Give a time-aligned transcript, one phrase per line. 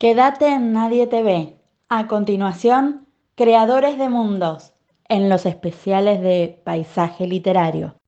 [0.00, 1.60] Quédate en Nadie te ve.
[1.90, 3.06] A continuación,
[3.36, 4.72] Creadores de Mundos,
[5.10, 7.98] en los especiales de Paisaje Literario.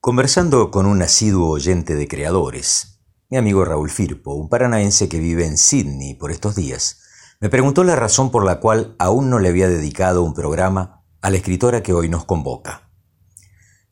[0.00, 5.46] Conversando con un asiduo oyente de Creadores, mi amigo Raúl Firpo, un paranaense que vive
[5.46, 7.00] en Sydney por estos días,
[7.38, 11.30] me preguntó la razón por la cual aún no le había dedicado un programa a
[11.30, 12.90] la escritora que hoy nos convoca.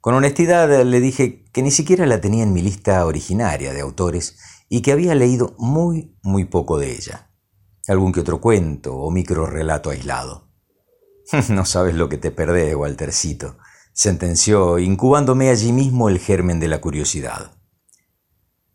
[0.01, 4.37] Con honestidad le dije que ni siquiera la tenía en mi lista originaria de autores
[4.69, 7.31] y que había leído muy, muy poco de ella.
[7.87, 10.49] Algún que otro cuento o micro relato aislado.
[11.51, 13.57] no sabes lo que te perdés, Waltercito,
[13.93, 17.53] sentenció, incubándome allí mismo el germen de la curiosidad.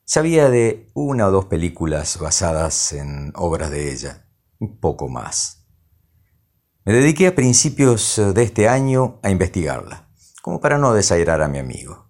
[0.06, 4.26] Sabía de una o dos películas basadas en obras de ella,
[4.80, 5.68] poco más.
[6.84, 10.10] Me dediqué a principios de este año a investigarla,
[10.42, 12.09] como para no desairar a mi amigo.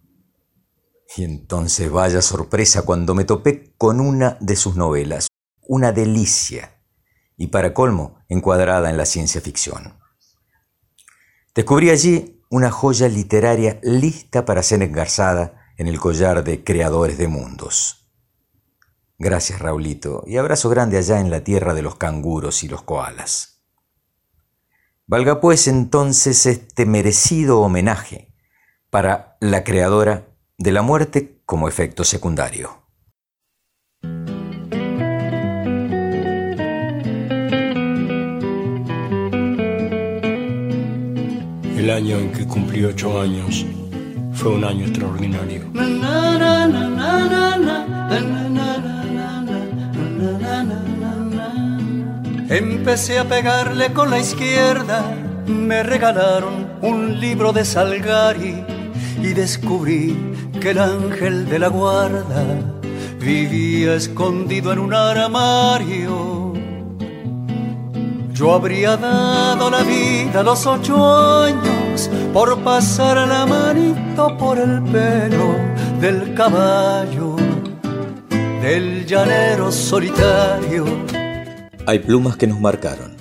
[1.15, 5.27] Y entonces vaya sorpresa cuando me topé con una de sus novelas,
[5.61, 6.81] una delicia,
[7.35, 9.97] y para colmo, encuadrada en la ciencia ficción.
[11.55, 17.27] Descubrí allí una joya literaria lista para ser engarzada en el collar de creadores de
[17.27, 18.11] mundos.
[19.17, 23.63] Gracias, Raulito, y abrazo grande allá en la tierra de los canguros y los koalas.
[25.07, 28.33] Valga pues entonces este merecido homenaje
[28.89, 30.28] para la creadora
[30.59, 32.83] de la muerte como efecto secundario.
[41.77, 43.65] El año en que cumplí ocho años
[44.33, 45.63] fue un año extraordinario.
[52.49, 55.09] Empecé a pegarle con la izquierda,
[55.47, 58.65] me regalaron un libro de Salgari
[59.21, 60.17] y descubrí
[60.59, 62.43] que el ángel de la guarda
[63.19, 66.53] vivía escondido en un armario.
[68.33, 74.81] Yo habría dado la vida a los ocho años por pasar la manito por el
[74.83, 75.55] pelo
[75.99, 77.35] del caballo,
[78.61, 80.85] del llanero solitario.
[81.85, 83.17] Hay plumas que nos marcaron.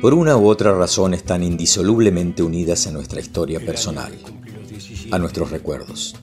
[0.00, 4.12] Por una u otra razón están indisolublemente unidas a nuestra historia personal
[5.10, 6.14] a nuestros recuerdos.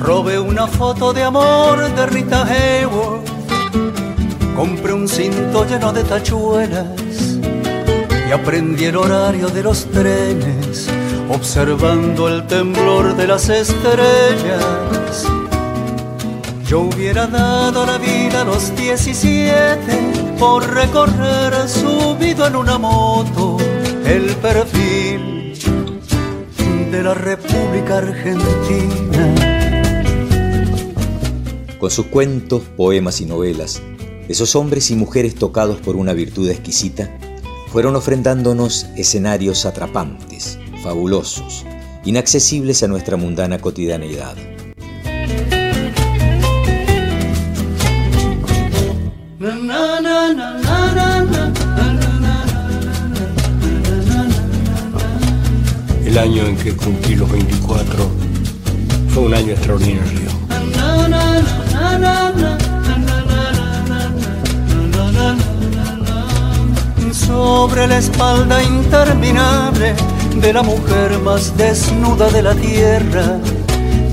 [0.00, 3.28] Robé una foto de amor de Rita Hayworth.
[4.56, 7.38] Compré un cinto lleno de tachuelas
[8.28, 10.88] y aprendí el horario de los trenes,
[11.30, 15.26] observando el temblor de las estrellas.
[16.72, 23.58] Yo hubiera dado la vida a los 17 por recorrer subido en una moto
[24.06, 25.52] el perfil
[26.90, 29.34] de la República Argentina.
[31.78, 33.82] Con sus cuentos, poemas y novelas,
[34.30, 37.14] esos hombres y mujeres tocados por una virtud exquisita
[37.66, 41.66] fueron ofrendándonos escenarios atrapantes, fabulosos,
[42.06, 44.51] inaccesibles a nuestra mundana cotidianeidad.
[56.06, 58.10] El año en que cumplí los 24
[59.08, 60.30] fue un año extraordinario.
[67.12, 69.94] Sobre la espalda interminable
[70.40, 73.38] de la mujer más desnuda de la tierra,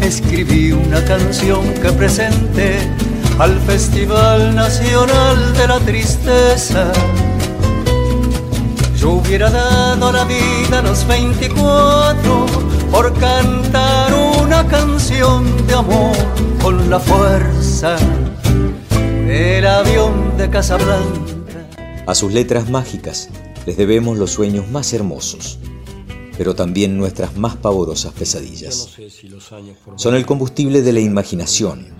[0.02, 3.09] escribí una canción que presenté
[3.40, 6.92] al Festival Nacional de la Tristeza
[8.98, 12.46] yo hubiera dado la vida a los 24
[12.92, 14.14] por cantar
[14.44, 16.16] una canción de amor
[16.62, 17.96] con la fuerza
[19.26, 21.66] del avión de Casablanca.
[22.08, 23.30] A sus letras mágicas
[23.66, 25.60] les debemos los sueños más hermosos,
[26.38, 28.90] pero también nuestras más pavorosas pesadillas.
[29.96, 31.99] Son el combustible de la imaginación,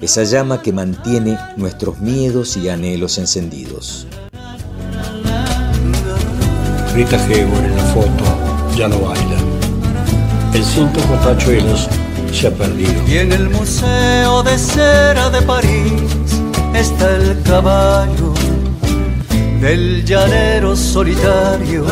[0.00, 4.06] esa llama que mantiene nuestros miedos y anhelos encendidos.
[6.94, 8.24] Rita Hayworth en la foto
[8.76, 9.36] ya no baila.
[10.54, 11.88] El cinto con tachuelos
[12.32, 12.92] se ha perdido.
[13.06, 16.02] Y en el Museo de Cera de París
[16.74, 18.34] está el caballo
[19.60, 21.84] del llanero solitario.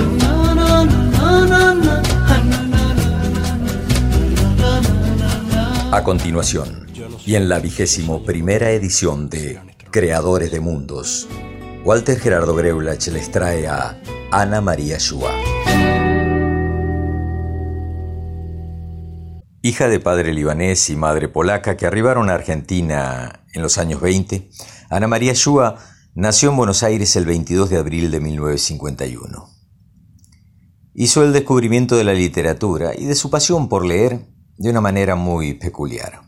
[5.93, 6.86] A continuación,
[7.27, 11.27] y en la vigésimo primera edición de Creadores de Mundos,
[11.85, 14.01] Walter Gerardo Greulach les trae a
[14.31, 15.33] Ana María Shua.
[19.61, 24.49] Hija de padre libanés y madre polaca que arribaron a Argentina en los años 20,
[24.89, 25.79] Ana María Shua
[26.15, 29.49] nació en Buenos Aires el 22 de abril de 1951.
[30.95, 34.29] Hizo el descubrimiento de la literatura y de su pasión por leer
[34.59, 36.27] de una manera muy peculiar.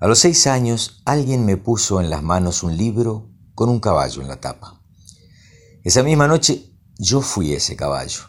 [0.00, 4.22] A los seis años alguien me puso en las manos un libro con un caballo
[4.22, 4.80] en la tapa.
[5.84, 8.20] Esa misma noche yo fui ese caballo.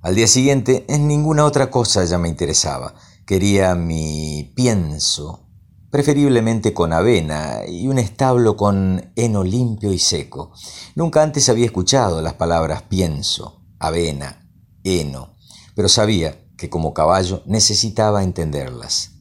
[0.00, 2.94] Al día siguiente en ninguna otra cosa ya me interesaba.
[3.26, 5.48] Quería mi pienso,
[5.90, 10.52] preferiblemente con avena y un establo con heno limpio y seco.
[10.94, 14.48] Nunca antes había escuchado las palabras pienso, avena,
[14.84, 15.36] heno,
[15.74, 19.11] pero sabía que como caballo necesitaba entenderlas.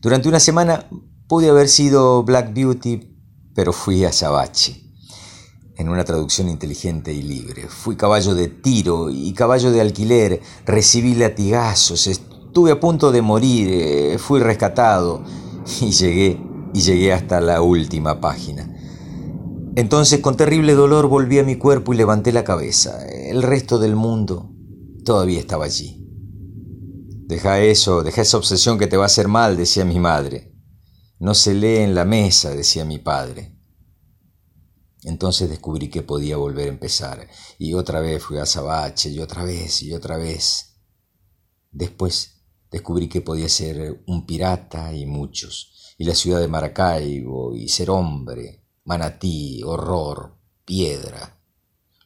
[0.00, 0.88] Durante una semana
[1.26, 3.16] pude haber sido Black Beauty,
[3.52, 4.84] pero fui a Sabache
[5.76, 7.66] en una traducción inteligente y libre.
[7.66, 13.68] Fui caballo de tiro y caballo de alquiler, recibí latigazos, estuve a punto de morir,
[13.72, 15.24] eh, fui rescatado
[15.80, 16.40] y llegué
[16.72, 18.72] y llegué hasta la última página.
[19.74, 23.04] Entonces con terrible dolor volví a mi cuerpo y levanté la cabeza.
[23.08, 24.52] El resto del mundo
[25.04, 26.07] todavía estaba allí.
[27.28, 30.54] Deja eso, deja esa obsesión que te va a hacer mal, decía mi madre.
[31.18, 33.54] No se lee en la mesa, decía mi padre.
[35.02, 37.28] Entonces descubrí que podía volver a empezar,
[37.58, 40.80] y otra vez fui a Sabache, y otra vez, y otra vez.
[41.70, 47.68] Después descubrí que podía ser un pirata y muchos, y la ciudad de Maracaibo, y
[47.68, 51.38] ser hombre, manatí, horror, piedra.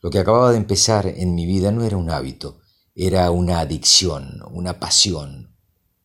[0.01, 2.62] Lo que acababa de empezar en mi vida no era un hábito,
[2.95, 5.57] era una adicción, una pasión,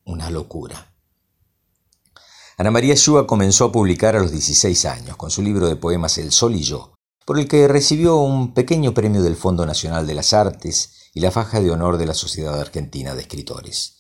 [0.06, 0.94] una locura.
[2.58, 6.18] Ana María Shua comenzó a publicar a los 16 años con su libro de poemas
[6.18, 6.94] El Sol y yo,
[7.26, 11.30] por el que recibió un pequeño premio del Fondo Nacional de las Artes y la
[11.32, 13.98] faja de honor de la Sociedad Argentina de Escritores.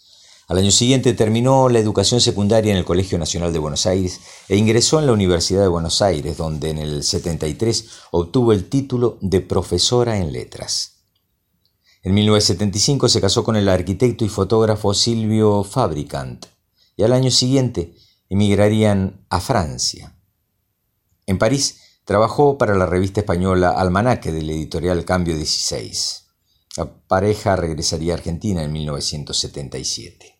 [0.47, 4.55] Al año siguiente terminó la educación secundaria en el Colegio Nacional de Buenos Aires e
[4.55, 9.41] ingresó en la Universidad de Buenos Aires, donde en el 73 obtuvo el título de
[9.41, 10.96] profesora en letras.
[12.07, 16.45] En 1975 se casó con el arquitecto y fotógrafo Silvio Fabricant
[16.95, 17.95] y al año siguiente
[18.29, 20.15] emigrarían a Francia.
[21.25, 26.27] En París trabajó para la revista española Almanaque del editorial Cambio 16.
[26.77, 30.39] La pareja regresaría a Argentina en 1977.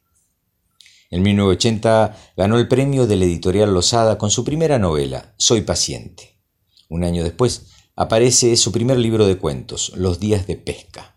[1.09, 6.39] En 1980 ganó el premio del editorial Losada con su primera novela, Soy paciente.
[6.87, 7.65] Un año después
[7.97, 11.16] aparece su primer libro de cuentos, Los días de pesca.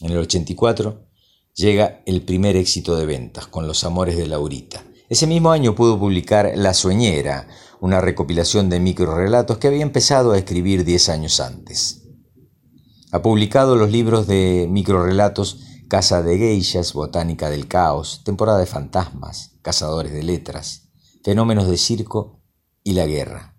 [0.00, 1.06] En el 84
[1.54, 6.00] llega el primer éxito de ventas con Los amores de Laurita, ese mismo año pudo
[6.00, 7.46] publicar La Sueñera,
[7.80, 12.02] una recopilación de microrelatos que había empezado a escribir diez años antes.
[13.12, 19.52] Ha publicado los libros de microrelatos Casa de Geishas, Botánica del Caos, Temporada de Fantasmas,
[19.62, 20.88] Cazadores de Letras,
[21.22, 22.42] Fenómenos de Circo
[22.82, 23.56] y La Guerra.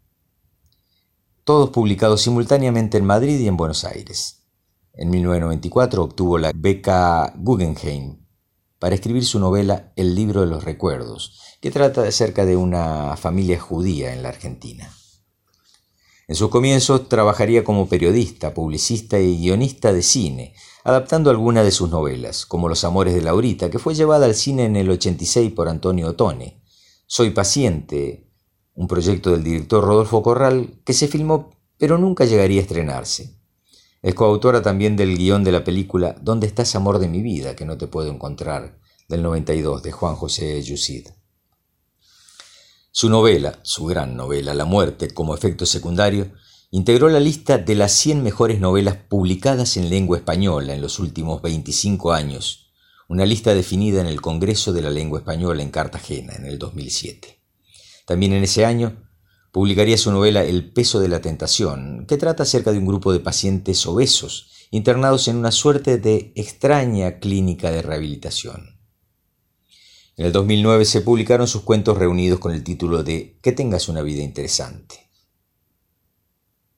[1.45, 4.36] Todos publicados simultáneamente en Madrid y en Buenos Aires.
[4.99, 8.25] En 1994 obtuvo la beca Guggenheim
[8.79, 13.59] para escribir su novela El libro de los recuerdos, que trata acerca de una familia
[13.59, 14.91] judía en la Argentina.
[16.27, 21.91] En sus comienzos trabajaría como periodista, publicista y guionista de cine, adaptando algunas de sus
[21.91, 25.69] novelas, como Los Amores de Laurita, que fue llevada al cine en el 86 por
[25.69, 26.63] Antonio Otone,
[27.05, 28.31] Soy paciente,
[28.73, 33.36] un proyecto del director Rodolfo Corral que se filmó pero nunca llegaría a estrenarse.
[34.01, 37.55] Es coautora también del guion de la película ¿Dónde estás amor de mi vida?
[37.55, 41.07] que no te puedo encontrar, del 92, de Juan José Yusid.
[42.91, 46.31] Su novela, su gran novela, La muerte como efecto secundario,
[46.69, 51.41] integró la lista de las 100 mejores novelas publicadas en lengua española en los últimos
[51.41, 52.71] 25 años,
[53.07, 57.41] una lista definida en el Congreso de la Lengua Española en Cartagena en el 2007.
[58.05, 59.06] También en ese año
[59.51, 63.19] publicaría su novela El peso de la tentación, que trata acerca de un grupo de
[63.19, 68.77] pacientes obesos internados en una suerte de extraña clínica de rehabilitación.
[70.17, 74.01] En el 2009 se publicaron sus cuentos reunidos con el título de Que tengas una
[74.01, 75.11] vida interesante.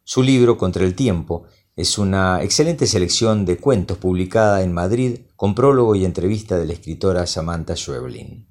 [0.03, 1.45] Su libro Contra el tiempo
[1.75, 6.73] es una excelente selección de cuentos publicada en Madrid con prólogo y entrevista de la
[6.73, 8.49] escritora Samantha Schweblin.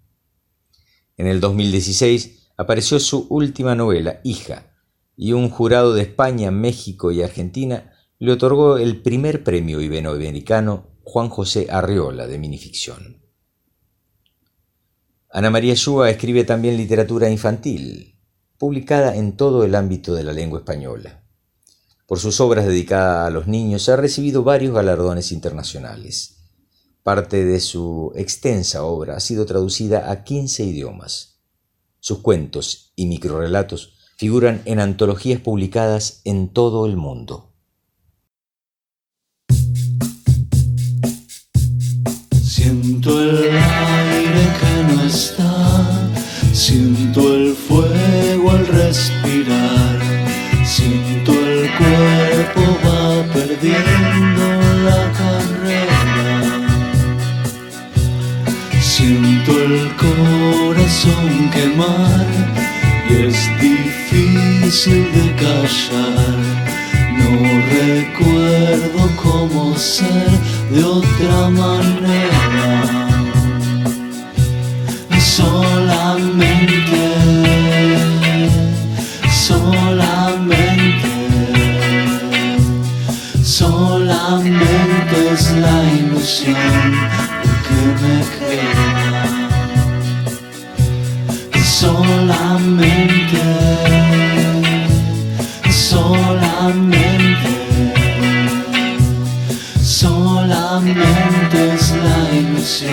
[1.18, 4.74] En el 2016 apareció su última novela, Hija,
[5.16, 11.28] y un jurado de España, México y Argentina le otorgó el primer premio iberoamericano Juan
[11.28, 13.22] José Arreola de minificción.
[15.30, 18.18] Ana María Shua escribe también literatura infantil,
[18.58, 21.22] publicada en todo el ámbito de la lengua española.
[22.06, 26.38] Por sus obras dedicadas a los niños ha recibido varios galardones internacionales.
[27.04, 31.37] Parte de su extensa obra ha sido traducida a 15 idiomas.
[32.00, 37.52] Sus cuentos y microrelatos figuran en antologías publicadas en todo el mundo.
[42.42, 46.10] Siento el aire que no está,
[46.52, 50.00] siento el fuego al respirar,
[50.66, 54.57] siento el cuerpo va perdiendo
[59.48, 62.26] el corazón quemar
[63.08, 66.36] y es difícil de callar.
[67.18, 67.30] No
[67.78, 70.30] recuerdo cómo ser
[70.70, 73.08] de otra manera.
[75.18, 77.02] Solamente,
[79.30, 80.58] solamente,
[83.42, 86.54] solamente es la ilusión
[87.64, 88.67] que me queda.
[92.28, 93.40] Solamente,
[95.70, 97.48] solamente,
[99.82, 102.92] solamente es la ilusión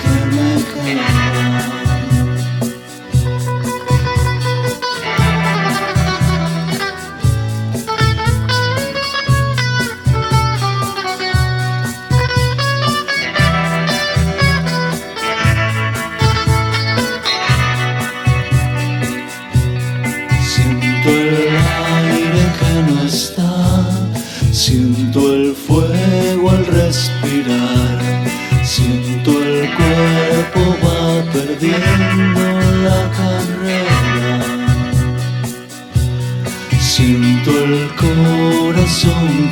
[0.00, 1.21] que me queda.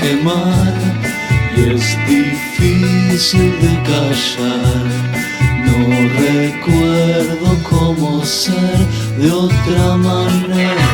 [0.02, 4.84] Y es difícil de callar.
[5.66, 5.76] No
[6.26, 8.78] recuerdo cómo ser
[9.18, 10.89] de otra manera.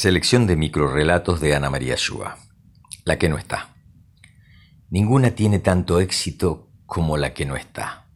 [0.00, 2.38] Selección de microrelatos de Ana María Shua.
[3.04, 3.74] La que no está.
[4.90, 8.06] Ninguna tiene tanto éxito como la que no está.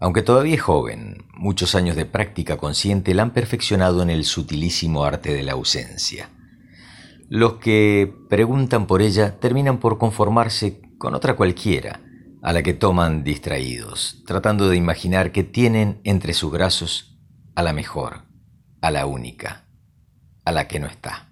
[0.00, 5.02] Aunque todavía es joven, muchos años de práctica consciente la han perfeccionado en el sutilísimo
[5.02, 6.28] arte de la ausencia.
[7.30, 12.02] Los que preguntan por ella terminan por conformarse con otra cualquiera,
[12.42, 17.18] a la que toman distraídos, tratando de imaginar que tienen entre sus brazos
[17.54, 18.24] a la mejor,
[18.82, 19.67] a la única
[20.48, 21.28] a la que no está.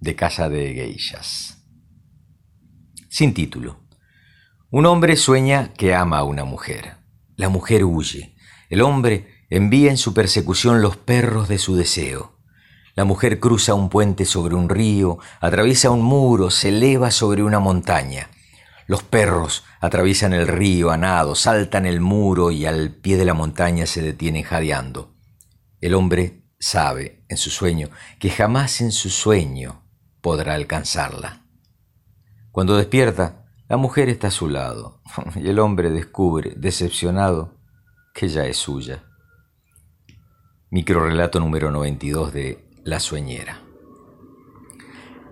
[0.00, 1.64] De Casa de Geishas.
[3.08, 3.84] Sin título.
[4.68, 6.96] Un hombre sueña que ama a una mujer.
[7.36, 8.34] La mujer huye.
[8.68, 12.36] El hombre envía en su persecución los perros de su deseo.
[12.96, 17.60] La mujer cruza un puente sobre un río, atraviesa un muro, se eleva sobre una
[17.60, 18.28] montaña.
[18.88, 23.34] Los perros atraviesan el río a nado, saltan el muro y al pie de la
[23.34, 25.14] montaña se detienen jadeando.
[25.80, 29.82] El hombre sabe en su sueño que jamás en su sueño
[30.22, 31.44] podrá alcanzarla.
[32.52, 35.02] Cuando despierta, la mujer está a su lado
[35.36, 37.58] y el hombre descubre, decepcionado,
[38.14, 39.04] que ya es suya.
[40.70, 43.60] Microrelato número 92 de La Sueñera.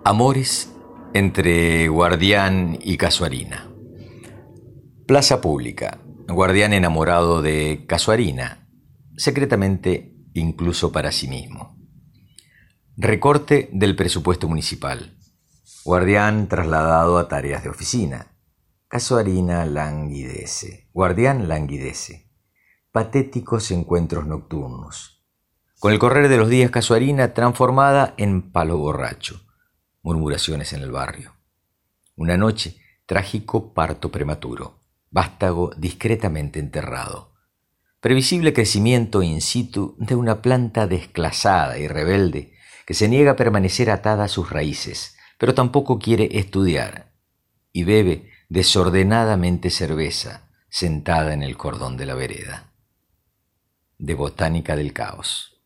[0.05, 0.71] Amores
[1.15, 3.71] entre Guardián y Casuarina.
[5.07, 5.99] Plaza pública.
[6.27, 8.69] Guardián enamorado de Casuarina,
[9.17, 11.77] secretamente incluso para sí mismo.
[12.95, 15.17] Recorte del presupuesto municipal.
[15.83, 18.27] Guardián trasladado a tareas de oficina.
[18.87, 22.29] Casuarina languidece, guardián languidece.
[22.91, 25.25] Patéticos encuentros nocturnos.
[25.79, 29.41] Con el correr de los días, Casuarina transformada en palo borracho.
[30.03, 31.33] Murmuraciones en el barrio.
[32.15, 34.83] Una noche, trágico parto prematuro.
[35.09, 37.32] Vástago discretamente enterrado.
[38.03, 42.51] Previsible crecimiento in situ de una planta desclasada y rebelde
[42.85, 47.13] que se niega a permanecer atada a sus raíces, pero tampoco quiere estudiar,
[47.71, 52.73] y bebe desordenadamente cerveza sentada en el cordón de la vereda.
[53.97, 55.61] De Botánica del Caos.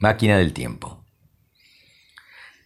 [0.00, 1.06] Máquina del Tiempo.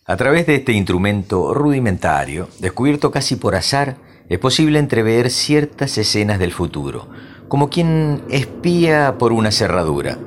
[0.07, 3.97] A través de este instrumento rudimentario, descubierto casi por azar,
[4.29, 7.09] es posible entrever ciertas escenas del futuro,
[7.49, 10.19] como quien espía por una cerradura.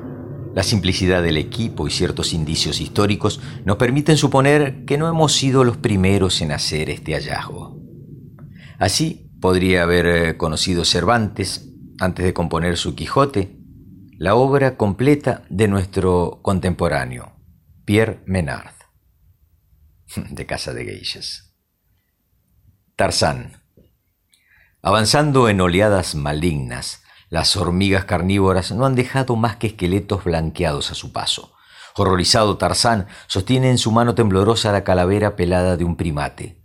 [0.54, 5.62] La simplicidad del equipo y ciertos indicios históricos nos permiten suponer que no hemos sido
[5.62, 7.78] los primeros en hacer este hallazgo.
[8.78, 13.58] Así podría haber eh, conocido Cervantes, antes de componer su Quijote,
[14.16, 17.32] la obra completa de nuestro contemporáneo,
[17.84, 18.74] Pierre Menard,
[20.30, 21.54] de Casa de Geishas.
[22.96, 23.62] Tarzán.
[24.82, 30.94] Avanzando en oleadas malignas, las hormigas carnívoras no han dejado más que esqueletos blanqueados a
[30.94, 31.54] su paso.
[31.96, 36.62] Horrorizado Tarzán sostiene en su mano temblorosa la calavera pelada de un primate.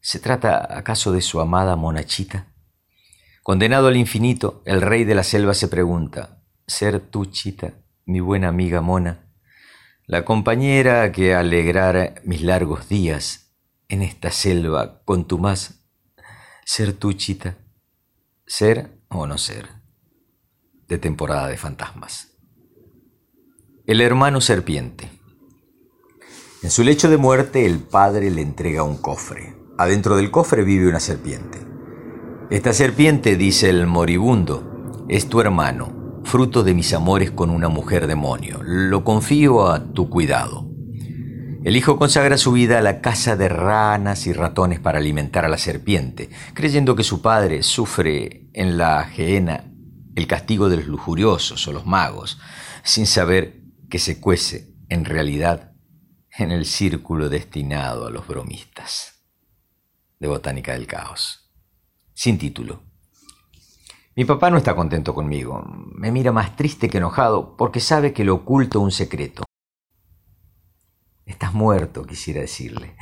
[0.00, 2.52] ¿Se trata acaso de su amada monachita?
[3.42, 8.48] Condenado al infinito, el rey de la selva se pregunta, ¿ser tú, chita, mi buena
[8.48, 9.32] amiga mona,
[10.06, 13.54] la compañera que alegrara mis largos días
[13.88, 15.86] en esta selva con tu más,
[16.64, 17.56] ser tú, chita,
[18.46, 19.77] ser o no ser,
[20.88, 22.28] de temporada de fantasmas.
[23.86, 25.10] El hermano serpiente.
[26.62, 29.54] En su lecho de muerte el padre le entrega un cofre.
[29.76, 31.58] Adentro del cofre vive una serpiente.
[32.50, 38.06] Esta serpiente, dice el moribundo, es tu hermano, fruto de mis amores con una mujer
[38.06, 38.60] demonio.
[38.62, 40.66] Lo confío a tu cuidado.
[41.64, 45.48] El hijo consagra su vida a la caza de ranas y ratones para alimentar a
[45.48, 49.67] la serpiente, creyendo que su padre sufre en la gehenna
[50.18, 52.40] el castigo de los lujuriosos o los magos,
[52.82, 55.72] sin saber que se cuece en realidad
[56.36, 59.24] en el círculo destinado a los bromistas
[60.18, 61.52] de Botánica del Caos.
[62.14, 62.82] Sin título.
[64.16, 65.64] Mi papá no está contento conmigo.
[65.94, 69.44] Me mira más triste que enojado porque sabe que le oculto un secreto.
[71.26, 72.96] Estás muerto, quisiera decirle.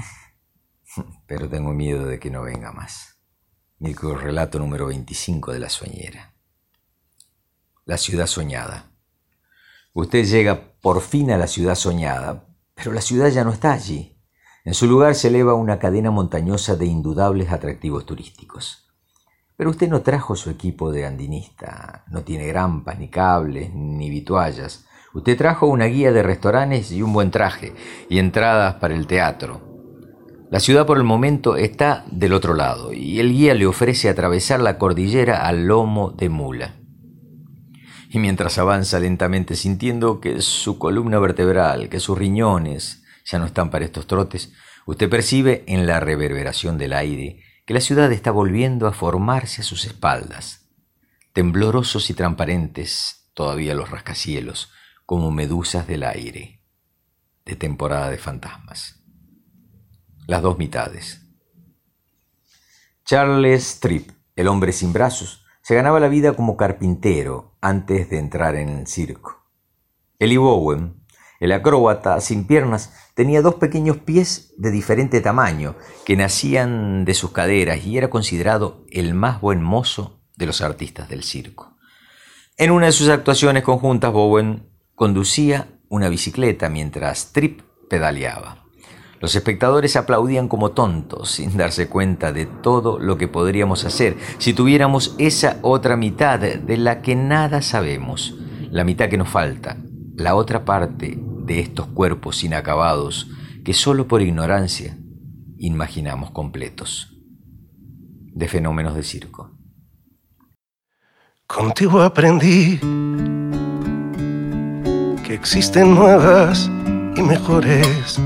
[1.26, 3.16] Pero tengo miedo de que no venga más.
[3.80, 6.35] relato número 25 de La Soñera.
[7.88, 8.90] La ciudad soñada.
[9.92, 14.20] Usted llega por fin a la ciudad soñada, pero la ciudad ya no está allí.
[14.64, 18.88] En su lugar se eleva una cadena montañosa de indudables atractivos turísticos.
[19.56, 24.84] Pero usted no trajo su equipo de andinista, no tiene grampas, ni cables, ni vituallas.
[25.14, 27.72] Usted trajo una guía de restaurantes y un buen traje,
[28.08, 29.60] y entradas para el teatro.
[30.50, 34.58] La ciudad por el momento está del otro lado, y el guía le ofrece atravesar
[34.58, 36.75] la cordillera al lomo de mula.
[38.16, 43.68] Y mientras avanza lentamente sintiendo que su columna vertebral, que sus riñones, ya no están
[43.68, 44.54] para estos trotes,
[44.86, 49.64] usted percibe en la reverberación del aire que la ciudad está volviendo a formarse a
[49.64, 50.66] sus espaldas.
[51.34, 54.70] Temblorosos y transparentes todavía los rascacielos,
[55.04, 56.62] como medusas del aire,
[57.44, 59.04] de temporada de fantasmas.
[60.26, 61.20] Las dos mitades.
[63.04, 68.54] Charles Tripp, el hombre sin brazos, se ganaba la vida como carpintero antes de entrar
[68.54, 69.44] en el circo.
[70.18, 71.02] Eli Bowen,
[71.40, 75.74] el acróbata sin piernas tenía dos pequeños pies de diferente tamaño
[76.04, 81.08] que nacían de sus caderas y era considerado el más buen mozo de los artistas
[81.08, 81.76] del circo.
[82.56, 88.65] En una de sus actuaciones conjuntas, Bowen conducía una bicicleta mientras Tripp pedaleaba.
[89.20, 94.52] Los espectadores aplaudían como tontos, sin darse cuenta de todo lo que podríamos hacer si
[94.52, 98.34] tuviéramos esa otra mitad de la que nada sabemos,
[98.70, 99.78] la mitad que nos falta,
[100.16, 103.30] la otra parte de estos cuerpos inacabados
[103.64, 104.98] que solo por ignorancia
[105.58, 107.16] imaginamos completos,
[108.32, 109.56] de fenómenos de circo.
[111.46, 112.78] Contigo aprendí
[115.24, 116.70] que existen nuevas
[117.16, 118.20] y mejores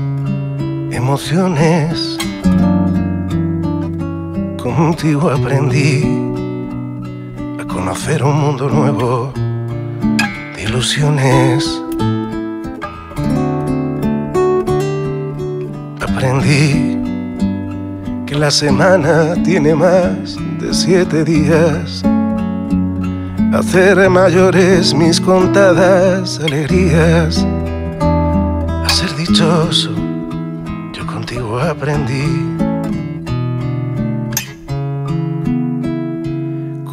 [0.91, 2.17] emociones.
[4.57, 6.03] Contigo aprendí
[7.59, 9.33] a conocer un mundo nuevo
[10.71, 11.81] ilusiones.
[15.99, 16.97] Aprendí
[18.25, 22.03] que la semana tiene más de siete días.
[23.53, 27.45] Hacer mayores mis contadas alegrías.
[27.99, 29.93] A ser dichoso,
[31.69, 32.57] aprendí.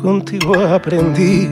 [0.02, 1.48] Contigo aprendí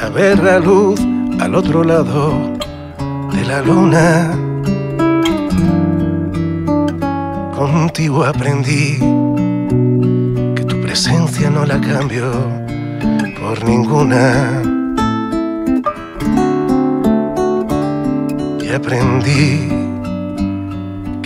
[0.00, 1.00] a ver la luz
[1.40, 2.32] al otro lado
[3.32, 4.32] de la luna.
[7.56, 8.98] Contigo aprendí
[10.54, 12.30] que tu presencia no la cambio
[13.40, 14.62] por ninguna.
[18.60, 19.87] Y aprendí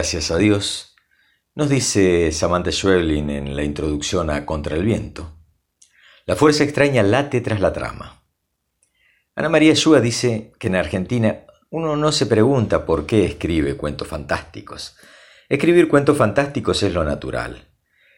[0.00, 0.96] Gracias a Dios,
[1.54, 5.36] nos dice Samantha Schweblin en la introducción a Contra el Viento.
[6.24, 8.24] La fuerza extraña late tras la trama.
[9.34, 14.08] Ana María Shua dice que en Argentina uno no se pregunta por qué escribe cuentos
[14.08, 14.96] fantásticos.
[15.50, 17.68] Escribir cuentos fantásticos es lo natural.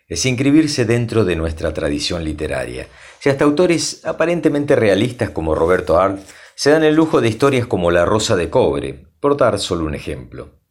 [0.07, 2.87] Es inscribirse dentro de nuestra tradición literaria.
[3.19, 6.21] Si hasta autores aparentemente realistas como Roberto Arlt
[6.55, 9.97] se dan el lujo de historias como La Rosa de Cobre, por dar solo un
[9.97, 10.62] ejemplo.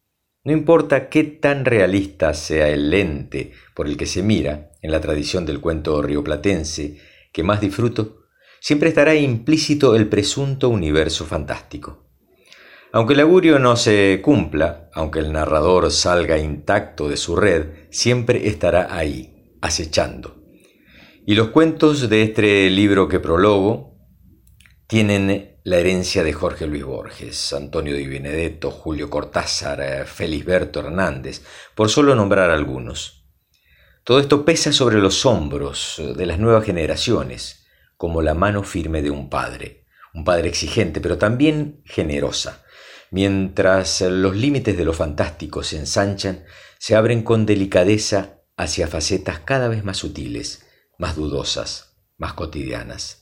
[0.44, 5.00] No importa qué tan realista sea el lente por el que se mira, en la
[5.00, 6.98] tradición del cuento rioplatense
[7.32, 8.26] que más disfruto,
[8.60, 12.08] siempre estará implícito el presunto universo fantástico.
[12.90, 18.48] Aunque el augurio no se cumpla, aunque el narrador salga intacto de su red, siempre
[18.48, 20.42] estará ahí, acechando.
[21.24, 23.96] Y los cuentos de este libro que prologo
[24.88, 31.42] tienen la herencia de Jorge Luis Borges, Antonio Di Benedetto, Julio Cortázar, eh, Felisberto Hernández,
[31.76, 33.28] por solo nombrar algunos.
[34.02, 39.02] Todo esto pesa sobre los hombros eh, de las nuevas generaciones, como la mano firme
[39.02, 42.64] de un padre, un padre exigente, pero también generosa.
[43.12, 46.44] Mientras los límites de lo fantástico se ensanchan,
[46.78, 50.66] se abren con delicadeza hacia facetas cada vez más sutiles,
[50.98, 53.21] más dudosas, más cotidianas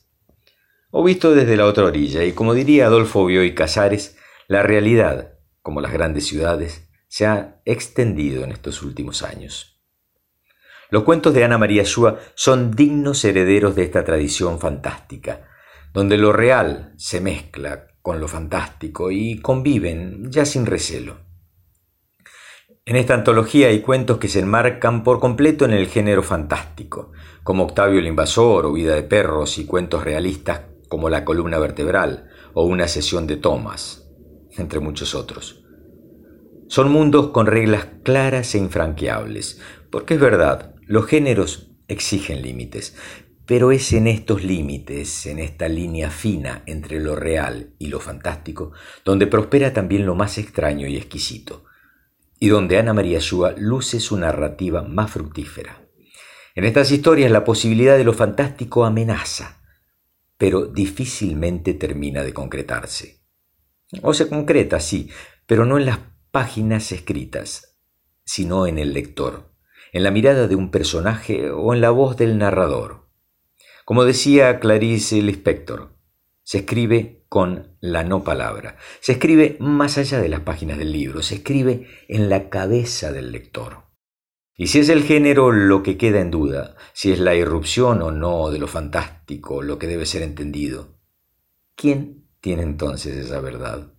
[0.90, 4.16] o visto desde la otra orilla, y como diría Adolfo Bioy Casares,
[4.48, 9.80] la realidad, como las grandes ciudades, se ha extendido en estos últimos años.
[10.90, 15.48] Los cuentos de Ana María Shua son dignos herederos de esta tradición fantástica,
[15.92, 21.18] donde lo real se mezcla con lo fantástico y conviven ya sin recelo.
[22.84, 27.12] En esta antología hay cuentos que se enmarcan por completo en el género fantástico,
[27.44, 32.28] como Octavio el Invasor o Vida de Perros y cuentos realistas como la columna vertebral
[32.52, 34.10] o una sesión de tomas,
[34.58, 35.64] entre muchos otros.
[36.66, 42.96] Son mundos con reglas claras e infranqueables, porque es verdad, los géneros exigen límites,
[43.46, 48.72] pero es en estos límites, en esta línea fina entre lo real y lo fantástico,
[49.04, 51.64] donde prospera también lo más extraño y exquisito,
[52.40, 55.86] y donde Ana María Shua luce su narrativa más fructífera.
[56.56, 59.59] En estas historias la posibilidad de lo fantástico amenaza,
[60.40, 63.20] pero difícilmente termina de concretarse.
[64.00, 65.10] O se concreta, sí,
[65.44, 65.98] pero no en las
[66.30, 67.78] páginas escritas,
[68.24, 69.52] sino en el lector,
[69.92, 73.10] en la mirada de un personaje o en la voz del narrador.
[73.84, 75.94] Como decía Clarice Lispector,
[76.42, 81.20] se escribe con la no palabra, se escribe más allá de las páginas del libro,
[81.20, 83.89] se escribe en la cabeza del lector.
[84.60, 88.10] Y si es el género lo que queda en duda, si es la irrupción o
[88.10, 90.98] no de lo fantástico lo que debe ser entendido,
[91.74, 93.94] ¿quién tiene entonces esa verdad?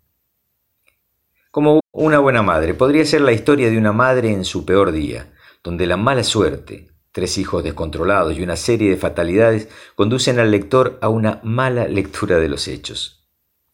[1.49, 5.33] Como una buena madre, podría ser la historia de una madre en su peor día,
[5.63, 10.99] donde la mala suerte, tres hijos descontrolados y una serie de fatalidades conducen al lector
[11.01, 13.27] a una mala lectura de los hechos.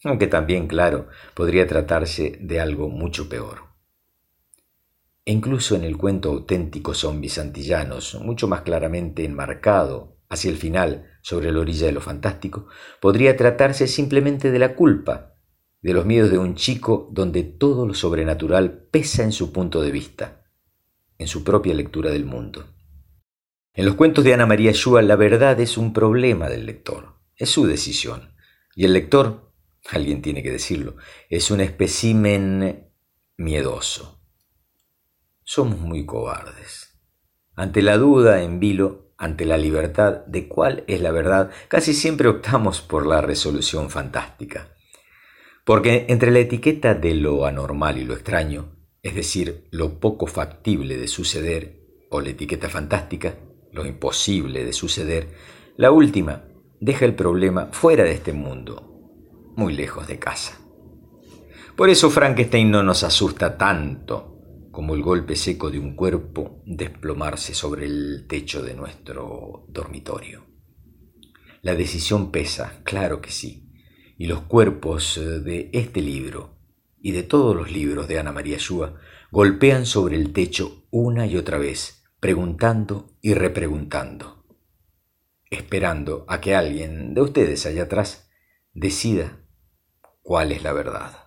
[0.06, 3.67] Aunque también, claro, podría tratarse de algo mucho peor.
[5.28, 11.12] E incluso en el cuento auténtico zombies antillanos, mucho más claramente enmarcado hacia el final
[11.22, 12.68] sobre la orilla de lo fantástico,
[13.02, 15.36] podría tratarse simplemente de la culpa,
[15.82, 19.92] de los miedos de un chico donde todo lo sobrenatural pesa en su punto de
[19.92, 20.46] vista.
[21.18, 22.66] en su propia lectura del mundo.
[23.74, 27.50] En los cuentos de Ana María Shua la verdad es un problema del lector, es
[27.50, 28.36] su decisión.
[28.76, 29.52] Y el lector,
[29.90, 30.96] alguien tiene que decirlo,
[31.30, 32.94] es un espécimen
[33.36, 34.17] miedoso.
[35.50, 37.00] Somos muy cobardes.
[37.56, 42.28] Ante la duda en vilo, ante la libertad de cuál es la verdad, casi siempre
[42.28, 44.76] optamos por la resolución fantástica.
[45.64, 50.98] Porque entre la etiqueta de lo anormal y lo extraño, es decir, lo poco factible
[50.98, 51.80] de suceder,
[52.10, 53.36] o la etiqueta fantástica,
[53.72, 55.30] lo imposible de suceder,
[55.78, 56.44] la última
[56.82, 60.60] deja el problema fuera de este mundo, muy lejos de casa.
[61.78, 64.37] Por eso Frankenstein no nos asusta tanto
[64.78, 70.46] como el golpe seco de un cuerpo desplomarse sobre el techo de nuestro dormitorio.
[71.64, 73.72] La decisión pesa, claro que sí,
[74.20, 76.60] y los cuerpos de este libro
[77.02, 79.00] y de todos los libros de Ana María Shua
[79.32, 84.46] golpean sobre el techo una y otra vez, preguntando y repreguntando,
[85.50, 88.30] esperando a que alguien de ustedes allá atrás
[88.74, 89.44] decida
[90.22, 91.27] cuál es la verdad.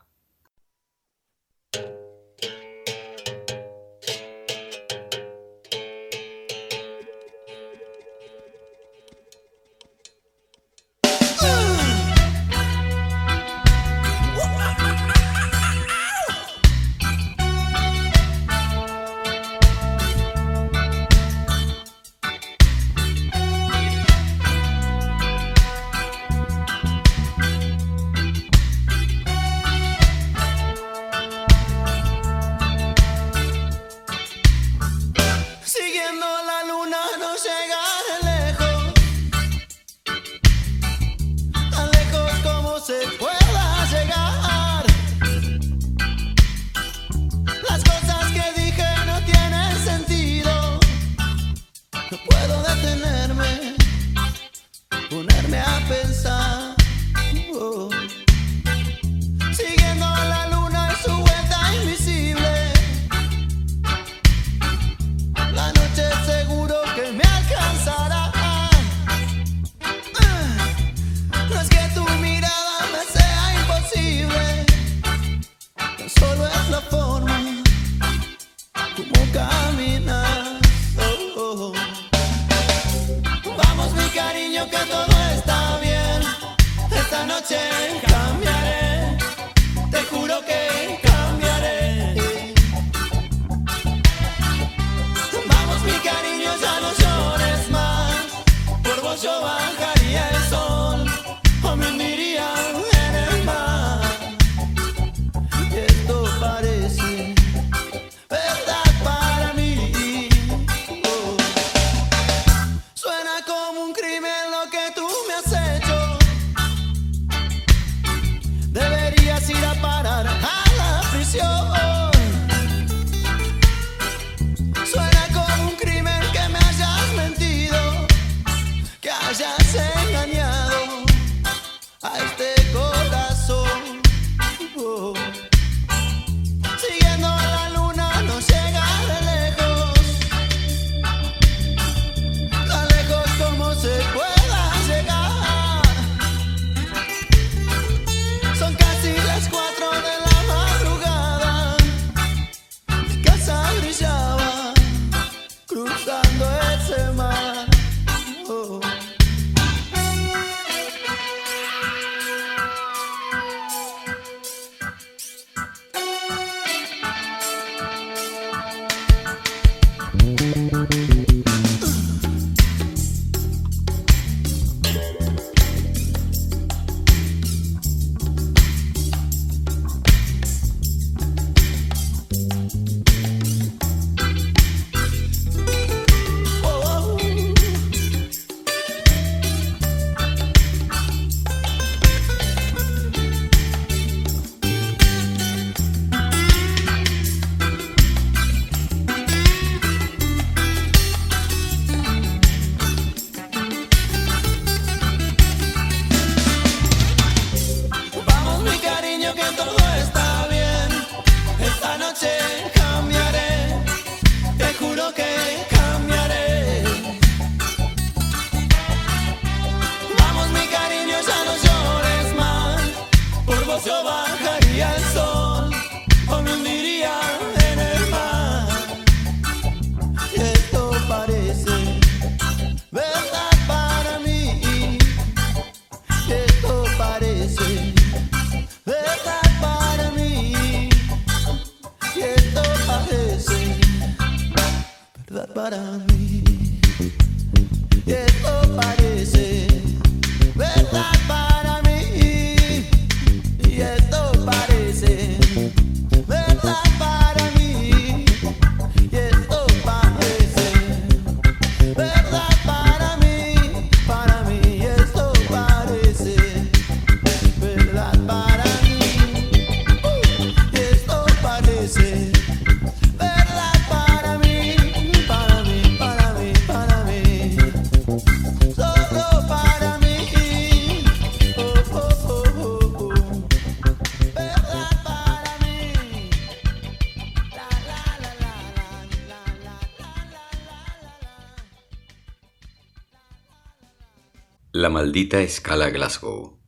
[294.81, 296.59] La maldita escala Glasgow.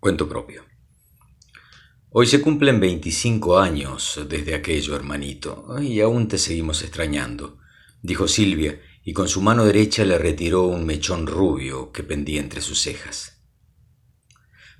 [0.00, 0.64] Cuento propio.
[2.08, 7.58] Hoy se cumplen 25 años desde aquello, hermanito, y aún te seguimos extrañando,
[8.00, 12.62] dijo Silvia, y con su mano derecha le retiró un mechón rubio que pendía entre
[12.62, 13.42] sus cejas.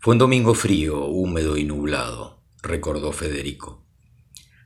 [0.00, 3.86] Fue un domingo frío, húmedo y nublado, recordó Federico.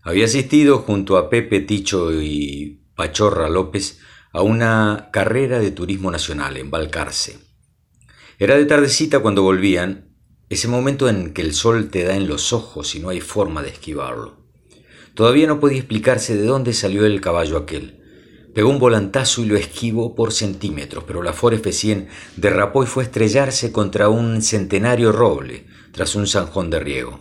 [0.05, 3.99] Había asistido junto a Pepe Ticho y Pachorra López
[4.33, 7.46] a una carrera de turismo nacional en Balcarce
[8.39, 10.15] era de tardecita cuando volvían,
[10.51, 13.63] ese momento en que el sol te da en los ojos y no hay forma
[13.63, 14.37] de esquivarlo.
[15.15, 18.03] Todavía no podía explicarse de dónde salió el caballo aquel.
[18.55, 23.05] Pegó un volantazo y lo esquivó por centímetros, pero la Ford F100 derrapó y fue
[23.05, 27.21] a estrellarse contra un centenario roble tras un zanjón de riego.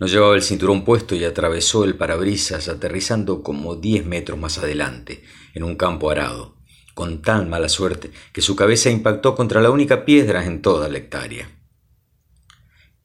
[0.00, 5.22] No llevaba el cinturón puesto y atravesó el parabrisas aterrizando como diez metros más adelante,
[5.54, 6.55] en un campo arado
[6.96, 10.96] con tan mala suerte que su cabeza impactó contra la única piedra en toda la
[10.96, 11.50] hectárea.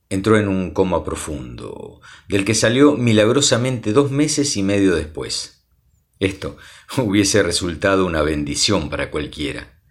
[0.07, 1.99] Entró en un coma profundo,
[2.29, 5.65] del que salió milagrosamente dos meses y medio después.
[6.21, 6.55] Esto
[6.99, 9.81] hubiese resultado una bendición para cualquiera,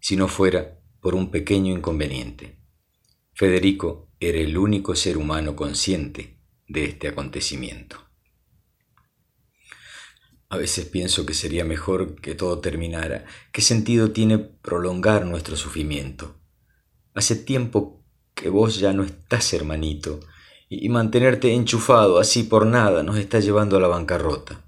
[0.00, 2.58] si no fuera por un pequeño inconveniente.
[3.34, 8.03] Federico era el único ser humano consciente de este acontecimiento.
[10.54, 13.24] A veces pienso que sería mejor que todo terminara.
[13.50, 16.36] ¿Qué sentido tiene prolongar nuestro sufrimiento?
[17.12, 18.04] Hace tiempo
[18.36, 20.20] que vos ya no estás, hermanito,
[20.68, 24.64] y mantenerte enchufado así por nada nos está llevando a la bancarrota,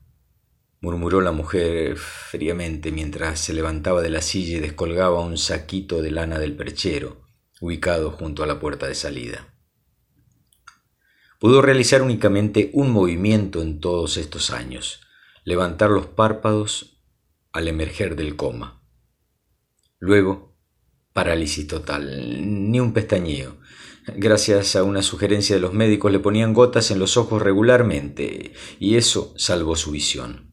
[0.80, 6.10] murmuró la mujer fríamente mientras se levantaba de la silla y descolgaba un saquito de
[6.10, 7.18] lana del perchero,
[7.60, 9.54] ubicado junto a la puerta de salida.
[11.38, 15.05] Pudo realizar únicamente un movimiento en todos estos años,
[15.46, 17.00] levantar los párpados
[17.52, 18.82] al emerger del coma.
[20.00, 20.58] Luego,
[21.12, 23.58] parálisis total, ni un pestañeo.
[24.16, 28.96] Gracias a una sugerencia de los médicos le ponían gotas en los ojos regularmente y
[28.96, 30.50] eso salvó su visión.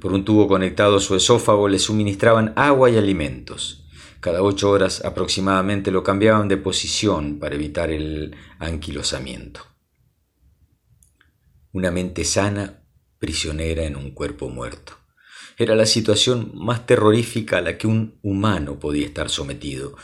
[0.00, 3.88] Por un tubo conectado a su esófago le suministraban agua y alimentos.
[4.20, 9.60] Cada ocho horas aproximadamente lo cambiaban de posición para evitar el anquilosamiento.
[11.72, 12.85] Una mente sana
[13.18, 14.94] prisionera en un cuerpo muerto.
[15.58, 19.96] Era la situación más terrorífica a la que un humano podía estar sometido.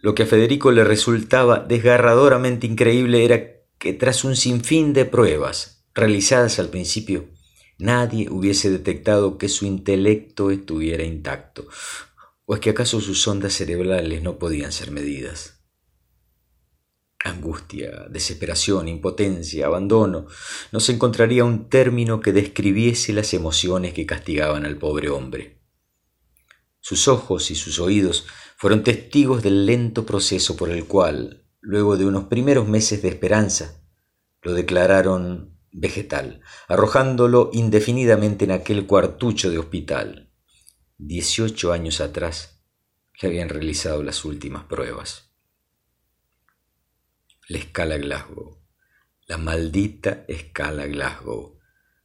[0.00, 5.84] Lo que a Federico le resultaba desgarradoramente increíble era que tras un sinfín de pruebas
[5.94, 7.28] realizadas al principio,
[7.78, 11.66] nadie hubiese detectado que su intelecto estuviera intacto,
[12.44, 15.55] o es que acaso sus ondas cerebrales no podían ser medidas
[17.26, 20.26] angustia, desesperación, impotencia, abandono,
[20.72, 25.60] no se encontraría un término que describiese las emociones que castigaban al pobre hombre.
[26.80, 32.06] Sus ojos y sus oídos fueron testigos del lento proceso por el cual, luego de
[32.06, 33.82] unos primeros meses de esperanza,
[34.42, 40.30] lo declararon vegetal, arrojándolo indefinidamente en aquel cuartucho de hospital.
[40.96, 42.62] Dieciocho años atrás
[43.20, 45.25] le habían realizado las últimas pruebas
[47.48, 48.58] la escala Glasgow.
[49.26, 51.58] La maldita escala Glasgow,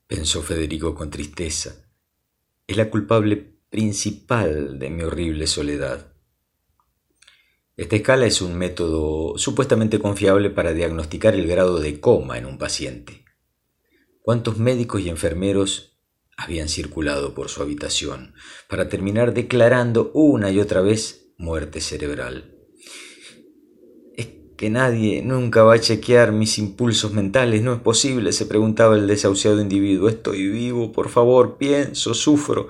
[0.07, 1.89] pensó Federico con tristeza.
[2.67, 3.37] Es la culpable
[3.69, 6.13] principal de mi horrible soledad.
[7.75, 12.57] Esta escala es un método supuestamente confiable para diagnosticar el grado de coma en un
[12.57, 13.25] paciente.
[14.21, 15.99] ¿Cuántos médicos y enfermeros
[16.37, 18.35] habían circulado por su habitación
[18.69, 22.50] para terminar declarando una y otra vez muerte cerebral?
[24.61, 27.63] Que nadie nunca va a chequear mis impulsos mentales.
[27.63, 30.07] No es posible, se preguntaba el desahuciado individuo.
[30.07, 32.67] Estoy vivo, por favor, pienso, sufro.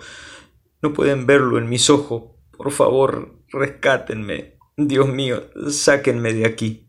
[0.81, 2.31] No pueden verlo en mis ojos.
[2.55, 4.57] Por favor, rescátenme.
[4.77, 6.87] Dios mío, sáquenme de aquí.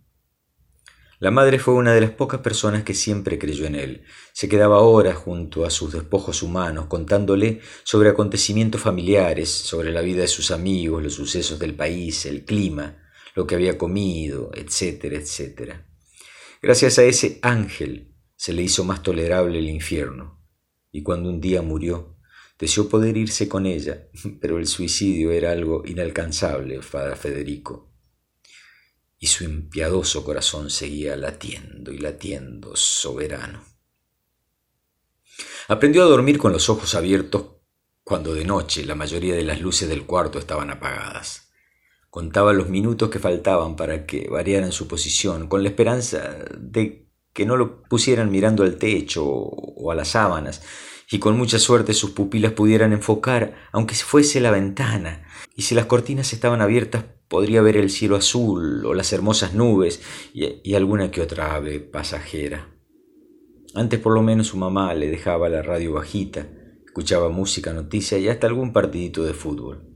[1.18, 4.04] La madre fue una de las pocas personas que siempre creyó en él.
[4.32, 10.20] Se quedaba horas junto a sus despojos humanos, contándole sobre acontecimientos familiares, sobre la vida
[10.20, 13.01] de sus amigos, los sucesos del país, el clima,
[13.34, 15.86] lo que había comido, etcétera, etcétera.
[16.60, 20.44] Gracias a ese ángel se le hizo más tolerable el infierno,
[20.90, 22.16] y cuando un día murió,
[22.58, 24.08] deseó poder irse con ella,
[24.40, 27.92] pero el suicidio era algo inalcanzable para Federico,
[29.18, 33.64] y su impiadoso corazón seguía latiendo y latiendo soberano.
[35.68, 37.46] Aprendió a dormir con los ojos abiertos
[38.04, 41.51] cuando de noche la mayoría de las luces del cuarto estaban apagadas.
[42.12, 47.46] Contaba los minutos que faltaban para que variaran su posición, con la esperanza de que
[47.46, 50.60] no lo pusieran mirando al techo o a las sábanas,
[51.10, 55.24] y con mucha suerte sus pupilas pudieran enfocar, aunque fuese la ventana,
[55.56, 60.02] y si las cortinas estaban abiertas podría ver el cielo azul o las hermosas nubes
[60.34, 62.68] y, alguna que otra ave pasajera.
[63.74, 66.46] Antes por lo menos su mamá le dejaba la radio bajita,
[66.84, 69.88] escuchaba música, noticias y hasta algún partidito de fútbol.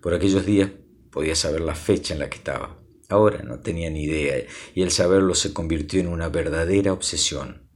[0.00, 0.70] Por aquellos días
[1.16, 2.78] podía saber la fecha en la que estaba.
[3.08, 4.44] Ahora no tenía ni idea
[4.74, 7.70] y el saberlo se convirtió en una verdadera obsesión.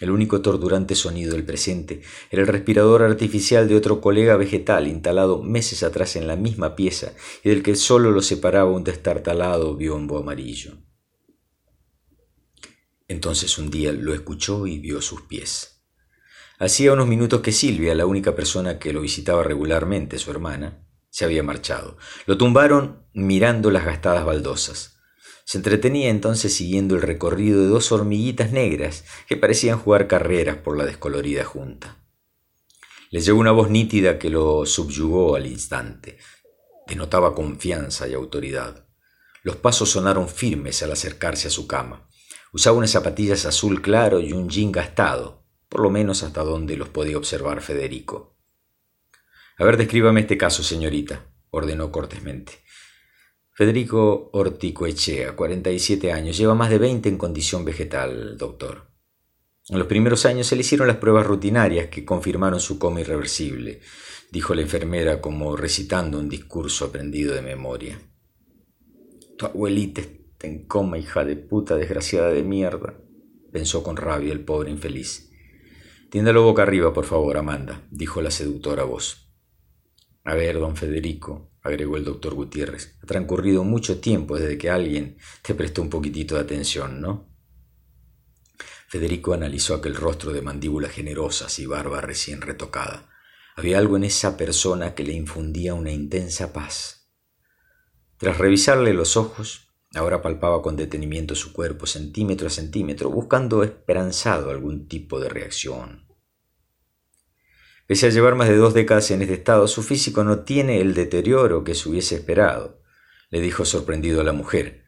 [0.00, 5.42] El único torturante sonido del presente era el respirador artificial de otro colega vegetal instalado
[5.42, 7.12] meses atrás en la misma pieza
[7.44, 10.78] y del que solo lo separaba un destartalado biombo amarillo.
[13.06, 15.82] Entonces un día lo escuchó y vio sus pies.
[16.58, 21.24] Hacía unos minutos que Silvia, la única persona que lo visitaba regularmente, su hermana, se
[21.24, 21.98] había marchado.
[22.26, 24.96] Lo tumbaron mirando las gastadas baldosas.
[25.44, 30.78] Se entretenía entonces siguiendo el recorrido de dos hormiguitas negras que parecían jugar carreras por
[30.78, 31.96] la descolorida junta.
[33.10, 36.18] Le llegó una voz nítida que lo subyugó al instante.
[36.86, 38.86] Denotaba confianza y autoridad.
[39.42, 42.08] Los pasos sonaron firmes al acercarse a su cama.
[42.52, 46.88] Usaba unas zapatillas azul claro y un jean gastado, por lo menos hasta donde los
[46.88, 48.39] podía observar Federico.
[49.60, 52.52] A ver, descríbame este caso, señorita, ordenó cortésmente.
[53.52, 58.90] Federico Orticoechea, 47 años, lleva más de 20 en condición vegetal, doctor.
[59.68, 63.82] En los primeros años se le hicieron las pruebas rutinarias que confirmaron su coma irreversible,
[64.32, 68.00] dijo la enfermera como recitando un discurso aprendido de memoria.
[69.36, 72.94] Tu abuelita está en coma, hija de puta desgraciada de mierda,
[73.52, 75.30] pensó con rabia el pobre infeliz.
[76.08, 79.29] Tiéndalo boca arriba, por favor, Amanda, dijo la seductora voz.
[80.24, 82.98] A ver, don Federico, agregó el doctor Gutiérrez.
[83.02, 87.30] Ha transcurrido mucho tiempo desde que alguien te prestó un poquitito de atención, ¿no?
[88.88, 93.08] Federico analizó aquel rostro de mandíbulas generosas y barba recién retocada.
[93.54, 97.08] Había algo en esa persona que le infundía una intensa paz.
[98.16, 104.50] Tras revisarle los ojos, ahora palpaba con detenimiento su cuerpo centímetro a centímetro, buscando esperanzado
[104.50, 106.09] algún tipo de reacción.
[107.90, 110.94] Pese a llevar más de dos décadas en este estado, su físico no tiene el
[110.94, 112.80] deterioro que se hubiese esperado,
[113.30, 114.84] le dijo sorprendido a la mujer,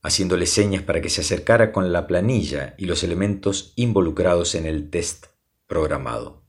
[0.00, 4.88] haciéndole señas para que se acercara con la planilla y los elementos involucrados en el
[4.88, 5.26] test
[5.66, 6.46] programado.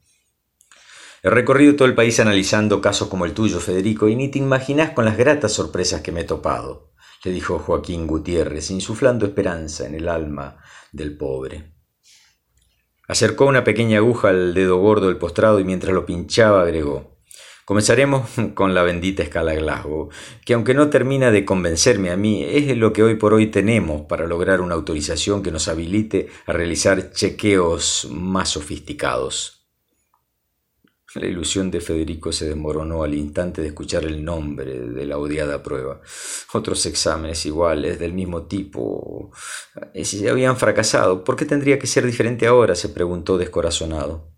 [1.24, 4.92] He recorrido todo el país analizando casos como el tuyo, Federico, y ni te imaginas
[4.92, 6.94] con las gratas sorpresas que me he topado,
[7.26, 10.64] le dijo Joaquín Gutiérrez, insuflando esperanza en el alma
[10.94, 11.71] del pobre.
[13.12, 17.18] Acercó una pequeña aguja al dedo gordo del postrado y mientras lo pinchaba agregó
[17.66, 20.08] Comenzaremos con la bendita escala Glasgow,
[20.46, 24.04] que aunque no termina de convencerme a mí, es lo que hoy por hoy tenemos
[24.04, 29.61] para lograr una autorización que nos habilite a realizar chequeos más sofisticados.
[31.16, 35.62] La ilusión de Federico se desmoronó al instante de escuchar el nombre de la odiada
[35.62, 36.00] prueba.
[36.54, 39.32] Otros exámenes iguales, del mismo tipo,
[39.94, 42.76] eh, si habían fracasado, ¿por qué tendría que ser diferente ahora?
[42.76, 44.32] se preguntó descorazonado.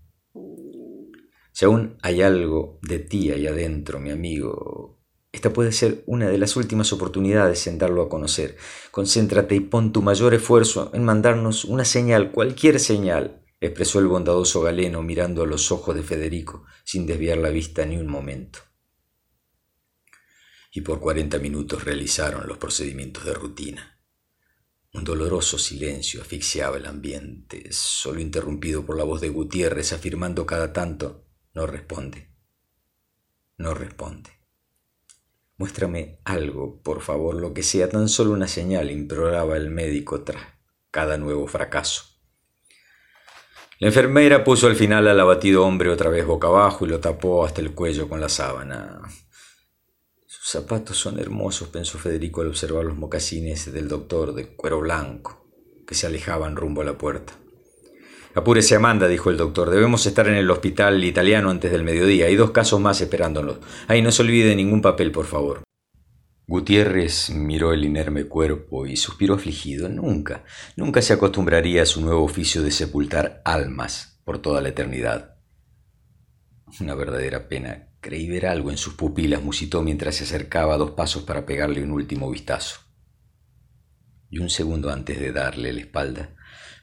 [1.52, 6.38] Si aún hay algo de ti ahí adentro, mi amigo, esta puede ser una de
[6.40, 8.58] las últimas oportunidades en darlo a conocer.
[8.92, 14.62] Concéntrate y pon tu mayor esfuerzo en mandarnos una señal, cualquier señal, expresó el bondadoso
[14.62, 18.60] galeno mirando a los ojos de Federico sin desviar la vista ni un momento.
[20.72, 24.02] Y por cuarenta minutos realizaron los procedimientos de rutina.
[24.94, 30.72] Un doloroso silencio asfixiaba el ambiente, solo interrumpido por la voz de Gutiérrez afirmando cada
[30.74, 32.32] tanto no responde.
[33.58, 34.32] No responde.
[35.58, 40.44] Muéstrame algo, por favor, lo que sea, tan solo una señal, imploraba el médico tras
[40.90, 42.13] cada nuevo fracaso.
[43.84, 47.44] La enfermera puso al final al abatido hombre otra vez boca abajo y lo tapó
[47.44, 49.02] hasta el cuello con la sábana.
[50.26, 55.50] Sus zapatos son hermosos, pensó Federico al observar los mocasines del doctor de cuero blanco
[55.86, 57.34] que se alejaban rumbo a la puerta.
[58.34, 59.70] Apúrese, Amanda, dijo el doctor.
[59.70, 62.28] Debemos estar en el hospital italiano antes del mediodía.
[62.28, 63.58] Hay dos casos más esperándonos.
[63.90, 65.63] Ay, no se olvide ningún papel, por favor.
[66.54, 69.90] Gutiérrez miró el inerme cuerpo y suspiró afligido.
[69.90, 70.44] Nunca,
[70.76, 75.38] nunca se acostumbraría a su nuevo oficio de sepultar almas por toda la eternidad.
[76.80, 77.88] Una verdadera pena.
[78.02, 81.82] Creí ver algo en sus pupilas, musitó mientras se acercaba a dos pasos para pegarle
[81.82, 82.82] un último vistazo.
[84.30, 86.36] Y un segundo antes de darle la espalda,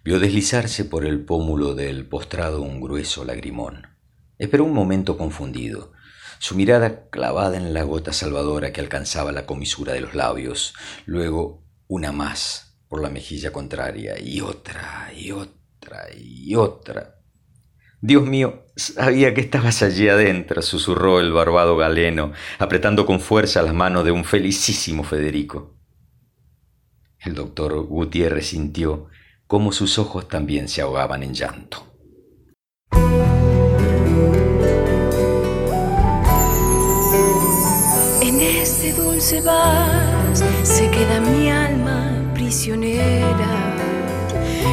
[0.02, 3.86] vio deslizarse por el pómulo del postrado un grueso lagrimón.
[4.36, 5.92] Esperó un momento confundido
[6.40, 10.74] su mirada clavada en la gota salvadora que alcanzaba la comisura de los labios,
[11.04, 17.20] luego una más, por la mejilla contraria, y otra, y otra, y otra.
[18.00, 23.74] Dios mío, sabía que estabas allí adentro, susurró el barbado galeno, apretando con fuerza las
[23.74, 25.76] manos de un felicísimo Federico.
[27.18, 29.08] El doctor Gutiérrez sintió
[29.46, 31.86] cómo sus ojos también se ahogaban en llanto.
[38.82, 43.76] Ese dulce vas se queda mi alma prisionera.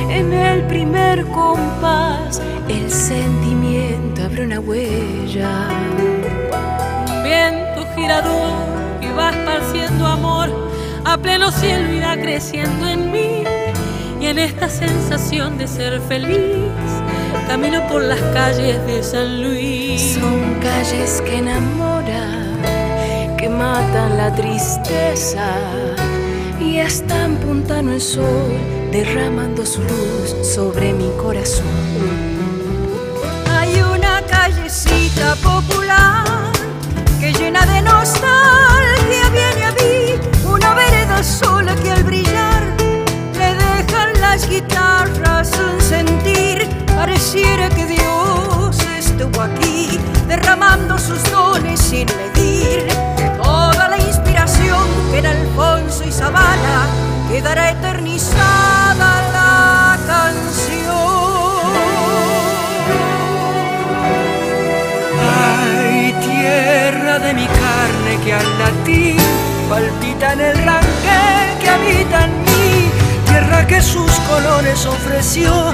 [0.09, 5.67] En el primer compás el sentimiento abre una huella.
[7.09, 8.53] Un viento girador
[9.01, 10.51] que va esparciendo amor
[11.03, 13.43] a pleno cielo irá creciendo en mí.
[14.21, 16.71] Y en esta sensación de ser feliz,
[17.45, 20.13] camino por las calles de San Luis.
[20.13, 22.46] Son calles que enamoran,
[23.49, 25.47] matan la tristeza.
[26.59, 28.51] Y están puntando el sol,
[28.91, 31.65] derramando su luz sobre mi corazón.
[33.51, 36.25] Hay una callecita popular
[37.19, 42.63] que llena de nostalgia viene a mí, una vereda sola que al brillar
[43.37, 52.07] le dejan las guitarras un sentir, pareciera que Dios estuvo aquí derramando sus dones sin
[52.17, 53.16] medir.
[56.17, 56.87] Zavala
[57.29, 60.97] quedará eternizada la canción.
[65.21, 69.21] Ay, tierra de mi carne que al latir
[69.69, 71.21] palpita en el ranque
[71.61, 72.89] que habita en mí,
[73.27, 75.71] tierra que sus colores ofreció a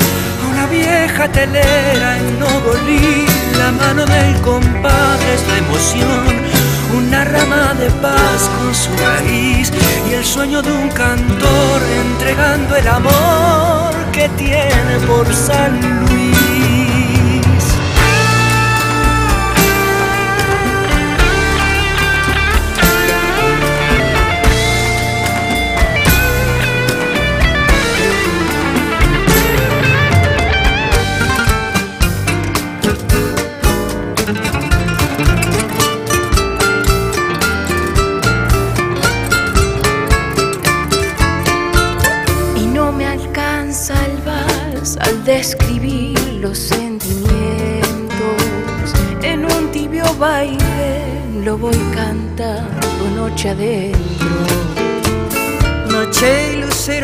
[0.52, 3.26] una vieja telera en Nogolí,
[3.58, 6.53] la mano del compadre es la emoción,
[6.98, 9.72] una rama de paz con su raíz
[10.10, 16.43] y el sueño de un cantor entregando el amor que tiene por San Luis.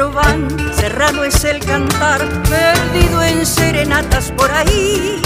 [0.08, 5.22] Van, serrano es el cantar, perdido en serenatas por ahí,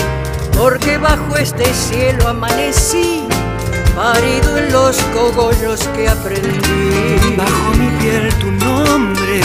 [0.57, 3.27] porque bajo este cielo amanecí,
[3.95, 7.35] parido en los cogollos que aprendí.
[7.37, 9.41] Bajo mi piel tu nombre,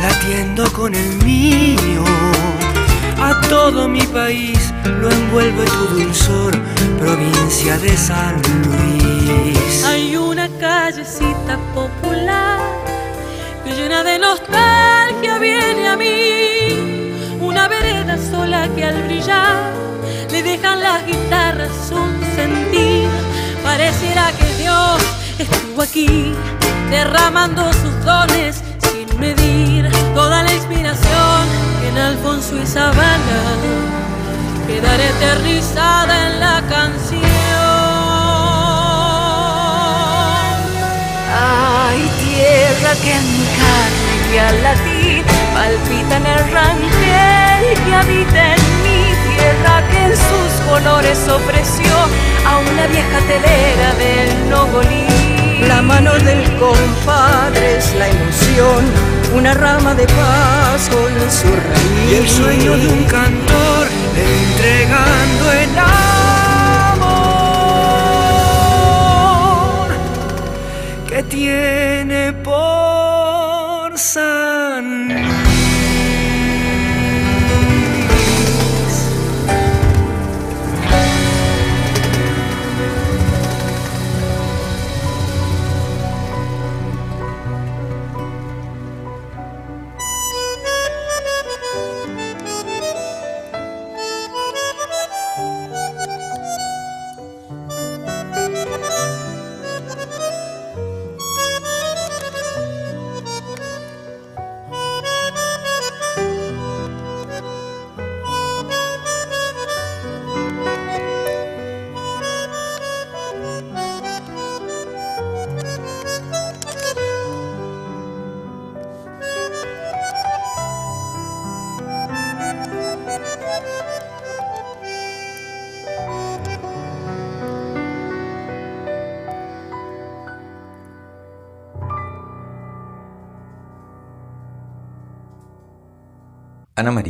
[0.00, 2.04] latiendo con el mío.
[3.20, 6.56] A todo mi país lo envuelve tu dulzor,
[7.00, 9.84] provincia de San Luis.
[9.84, 12.89] Hay una callecita popular
[13.80, 17.38] llena de nostalgia viene a mí.
[17.40, 19.72] Una vereda sola que al brillar
[20.30, 23.08] le dejan las guitarras un sentir.
[23.62, 24.98] Pareciera que Dios
[25.38, 26.34] estuvo aquí
[26.90, 29.88] derramando sus dones sin medir.
[30.14, 31.42] Toda la inspiración
[31.88, 33.40] en Alfonso y Sabana
[34.66, 37.20] quedará eternizada en la canción.
[41.32, 45.24] Ay, tierra que en mi carne que al latir
[45.54, 51.92] palpita en el rangel que habita en mí, tierra que en sus colores ofreció
[52.46, 55.06] a una vieja telera del Nogolí.
[55.66, 58.84] La mano del compadre es la emoción,
[59.34, 62.10] una rama de paz con su raíz.
[62.10, 64.79] Y el sueño de un cantor entregando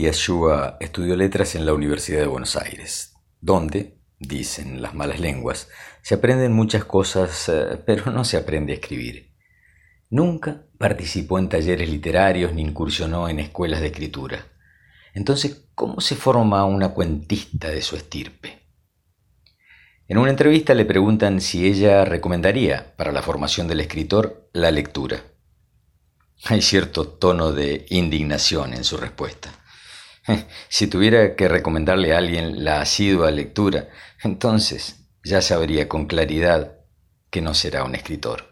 [0.00, 5.68] María estudió letras en la Universidad de Buenos Aires, donde, dicen las malas lenguas,
[6.00, 9.34] se aprenden muchas cosas, eh, pero no se aprende a escribir.
[10.08, 14.46] Nunca participó en talleres literarios ni incursionó en escuelas de escritura.
[15.12, 18.58] Entonces, ¿cómo se forma una cuentista de su estirpe?
[20.08, 25.22] En una entrevista le preguntan si ella recomendaría para la formación del escritor la lectura.
[26.46, 29.59] Hay cierto tono de indignación en su respuesta.
[30.68, 33.88] Si tuviera que recomendarle a alguien la asidua lectura,
[34.22, 36.78] entonces ya sabría con claridad
[37.30, 38.50] que no será un escritor.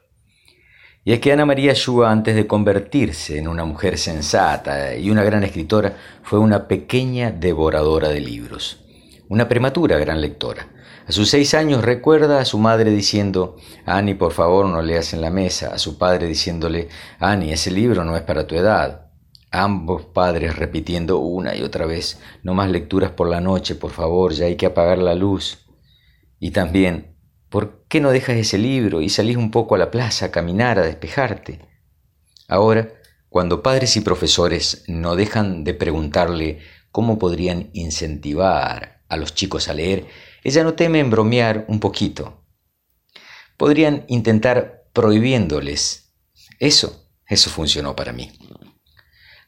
[1.04, 5.24] Y es que Ana María Shua, antes de convertirse en una mujer sensata y una
[5.24, 8.84] gran escritora, fue una pequeña devoradora de libros,
[9.28, 10.68] una prematura gran lectora.
[11.06, 13.56] A sus seis años recuerda a su madre diciendo,
[13.86, 18.04] Ani, por favor, no leas en la mesa, a su padre diciéndole, Ani, ese libro
[18.04, 19.07] no es para tu edad,
[19.50, 24.32] Ambos padres repitiendo una y otra vez, no más lecturas por la noche, por favor,
[24.32, 25.66] ya hay que apagar la luz.
[26.38, 27.16] Y también,
[27.48, 30.78] ¿por qué no dejas ese libro y salís un poco a la plaza a caminar,
[30.78, 31.60] a despejarte?
[32.46, 32.92] Ahora,
[33.30, 39.74] cuando padres y profesores no dejan de preguntarle cómo podrían incentivar a los chicos a
[39.74, 40.06] leer,
[40.44, 42.44] ella no teme bromear un poquito.
[43.56, 46.12] Podrían intentar prohibiéndoles.
[46.58, 48.30] Eso, eso funcionó para mí.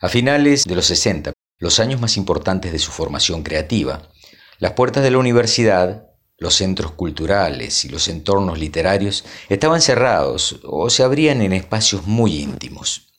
[0.02, 4.08] A finales de los 60, los años más importantes de su formación creativa,
[4.58, 6.06] las puertas de la universidad,
[6.38, 12.38] los centros culturales y los entornos literarios estaban cerrados o se abrían en espacios muy
[12.38, 13.12] íntimos.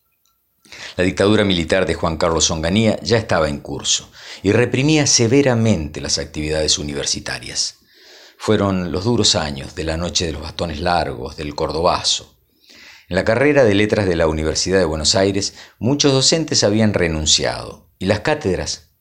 [0.97, 4.09] La dictadura militar de Juan Carlos Onganía ya estaba en curso
[4.41, 7.75] y reprimía severamente las actividades universitarias.
[8.39, 12.30] Fueron los duros años de la noche de los bastones largos, del cordobazo,
[13.11, 17.89] en la carrera de letras de la Universidad de Buenos Aires, muchos docentes habían renunciado
[17.99, 18.93] y las cátedras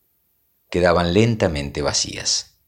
[0.68, 2.58] quedaban lentamente vacías.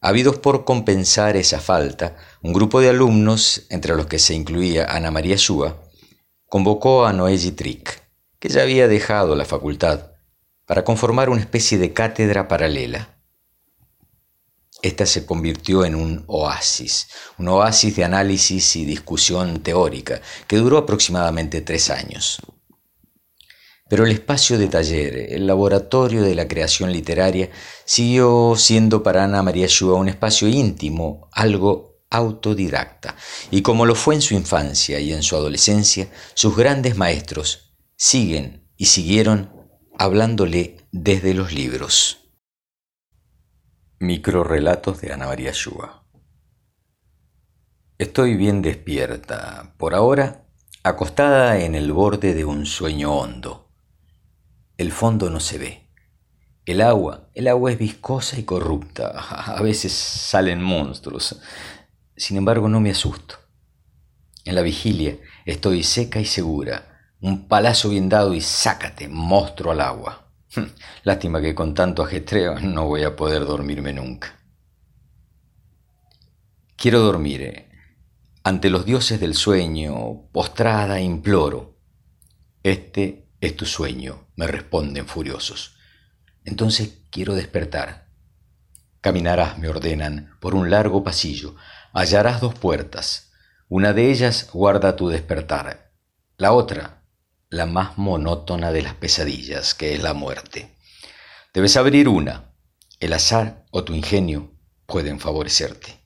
[0.00, 5.10] Habidos por compensar esa falta, un grupo de alumnos, entre los que se incluía Ana
[5.10, 5.82] María Shua,
[6.46, 8.00] convocó a Noé Trick,
[8.38, 10.12] que ya había dejado la facultad,
[10.64, 13.17] para conformar una especie de cátedra paralela.
[14.80, 20.78] Esta se convirtió en un oasis, un oasis de análisis y discusión teórica que duró
[20.78, 22.38] aproximadamente tres años.
[23.88, 27.50] Pero el espacio de taller, el laboratorio de la creación literaria,
[27.84, 33.16] siguió siendo para Ana María Shua un espacio íntimo, algo autodidacta,
[33.50, 38.68] y como lo fue en su infancia y en su adolescencia, sus grandes maestros siguen
[38.76, 39.52] y siguieron
[39.98, 42.27] hablándole desde los libros.
[44.00, 46.04] Microrelatos de Ana María Shua.
[47.98, 50.44] Estoy bien despierta, por ahora
[50.84, 53.72] acostada en el borde de un sueño hondo.
[54.76, 55.90] El fondo no se ve.
[56.64, 59.08] El agua, el agua es viscosa y corrupta.
[59.56, 61.40] A veces salen monstruos.
[62.16, 63.34] Sin embargo, no me asusto.
[64.44, 67.10] En la vigilia estoy seca y segura.
[67.20, 70.27] Un palazo bien dado y sácate, monstruo al agua.
[71.04, 74.38] Lástima que con tanto ajetreo no voy a poder dormirme nunca.
[76.76, 77.42] Quiero dormir.
[77.42, 77.68] Eh.
[78.44, 81.76] Ante los dioses del sueño, postrada, imploro.
[82.62, 85.76] Este es tu sueño, me responden furiosos.
[86.44, 88.08] Entonces quiero despertar.
[89.00, 91.56] Caminarás, me ordenan, por un largo pasillo.
[91.92, 93.32] Hallarás dos puertas.
[93.68, 95.92] Una de ellas guarda tu despertar.
[96.36, 96.97] La otra
[97.50, 100.76] la más monótona de las pesadillas, que es la muerte.
[101.54, 102.54] Debes abrir una.
[103.00, 104.52] El azar o tu ingenio
[104.86, 105.98] pueden favorecerte.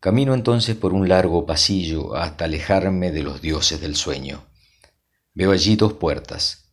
[0.00, 4.46] Camino entonces por un largo pasillo hasta alejarme de los dioses del sueño.
[5.34, 6.72] Veo allí dos puertas.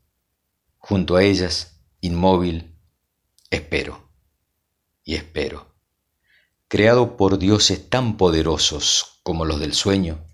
[0.78, 2.78] Junto a ellas, inmóvil,
[3.50, 4.12] espero.
[5.04, 5.76] Y espero.
[6.68, 10.28] Creado por dioses tan poderosos como los del sueño,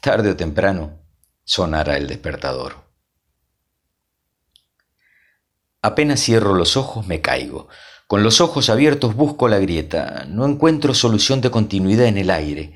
[0.00, 1.05] tarde o temprano
[1.46, 2.84] sonará el despertador.
[5.80, 7.68] Apenas cierro los ojos me caigo.
[8.08, 10.26] Con los ojos abiertos busco la grieta.
[10.28, 12.74] No encuentro solución de continuidad en el aire.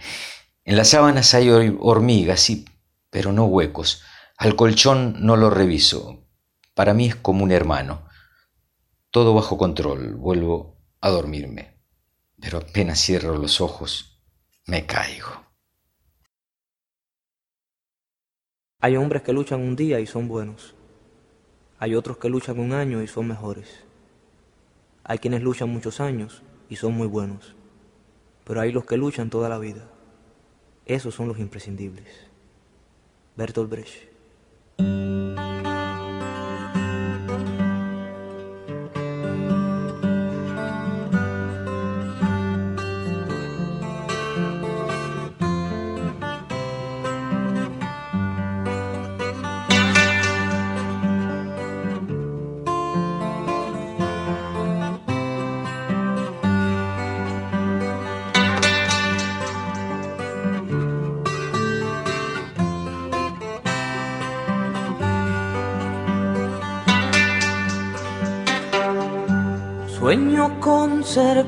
[0.64, 1.50] En las sábanas hay
[1.80, 2.64] hormigas, sí,
[3.10, 4.02] pero no huecos.
[4.36, 6.24] Al colchón no lo reviso.
[6.74, 8.08] Para mí es como un hermano.
[9.10, 10.14] Todo bajo control.
[10.14, 11.82] Vuelvo a dormirme.
[12.40, 14.22] Pero apenas cierro los ojos,
[14.66, 15.49] me caigo.
[18.82, 20.74] Hay hombres que luchan un día y son buenos.
[21.78, 23.84] Hay otros que luchan un año y son mejores.
[25.04, 27.54] Hay quienes luchan muchos años y son muy buenos.
[28.44, 29.86] Pero hay los que luchan toda la vida.
[30.86, 32.08] Esos son los imprescindibles.
[33.36, 35.29] Bertolt Brecht.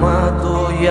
[0.00, 0.86] La mato y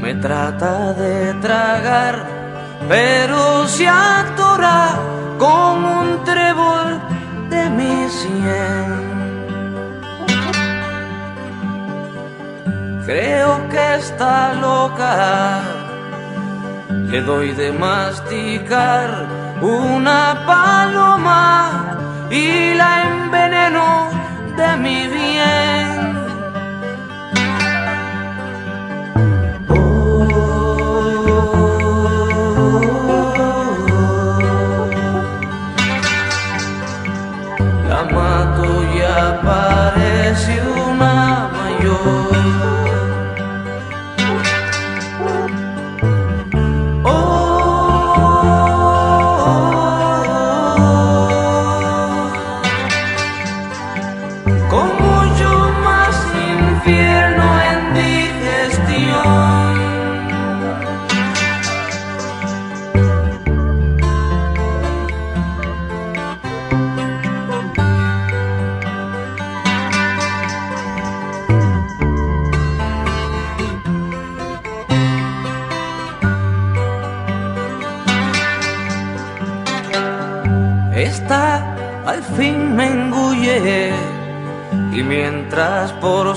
[0.00, 2.24] me trata de tragar,
[2.88, 4.98] pero se atora
[5.38, 7.00] con un trébol
[7.50, 8.90] de mi sien.
[13.04, 15.60] Creo que está loca,
[17.10, 19.26] le doy de masticar
[19.60, 21.98] una paloma
[22.30, 24.08] y la enveneno
[24.56, 25.11] de mi
[39.12, 42.71] aparece una mayor.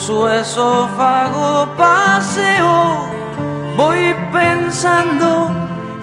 [0.05, 3.07] Su esófago paseo
[3.75, 5.49] voy pensando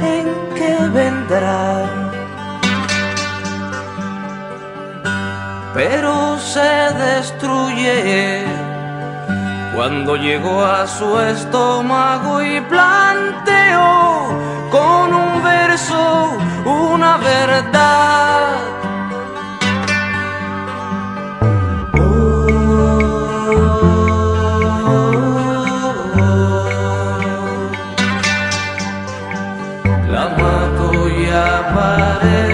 [0.01, 0.25] en
[0.57, 1.87] qué vendrá.
[5.73, 6.73] Pero se
[7.07, 8.45] destruye
[9.73, 13.87] cuando llegó a su estómago y planteó
[14.73, 18.72] con un verso una verdad.
[32.23, 32.52] Aparece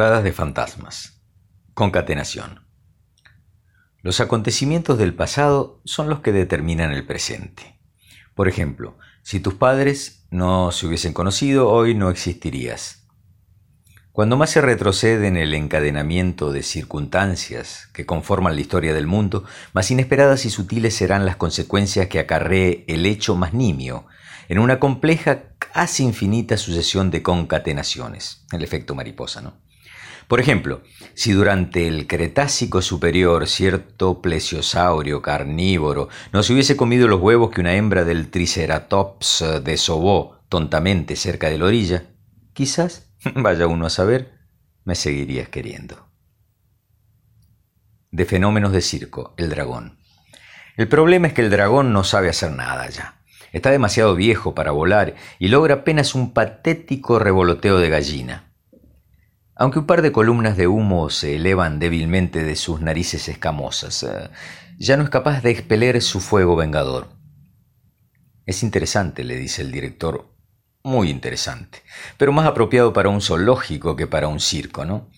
[0.00, 1.20] de fantasmas.
[1.74, 2.66] Concatenación.
[4.00, 7.78] Los acontecimientos del pasado son los que determinan el presente.
[8.34, 13.06] Por ejemplo, si tus padres no se hubiesen conocido, hoy no existirías.
[14.12, 19.44] Cuando más se retrocede en el encadenamiento de circunstancias que conforman la historia del mundo,
[19.74, 24.06] más inesperadas y sutiles serán las consecuencias que acarree el hecho más nimio,
[24.48, 29.60] en una compleja, casi infinita sucesión de concatenaciones, el efecto mariposa, ¿no?
[30.30, 30.82] Por ejemplo,
[31.14, 37.60] si durante el Cretácico superior cierto plesiosaurio carnívoro no se hubiese comido los huevos que
[37.60, 42.04] una hembra del Triceratops desobó tontamente cerca de la orilla,
[42.52, 44.38] quizás Vaya uno a saber,
[44.84, 46.06] me seguirías queriendo.
[48.12, 49.98] De fenómenos de circo, el dragón.
[50.76, 53.20] El problema es que el dragón no sabe hacer nada ya.
[53.50, 58.49] Está demasiado viejo para volar y logra apenas un patético revoloteo de gallina.
[59.60, 64.30] Aunque un par de columnas de humo se elevan débilmente de sus narices escamosas, eh,
[64.78, 67.08] ya no es capaz de expeler su fuego vengador.
[68.46, 70.34] Es interesante, le dice el director,
[70.82, 71.82] muy interesante,
[72.16, 75.10] pero más apropiado para un zoológico que para un circo, ¿no?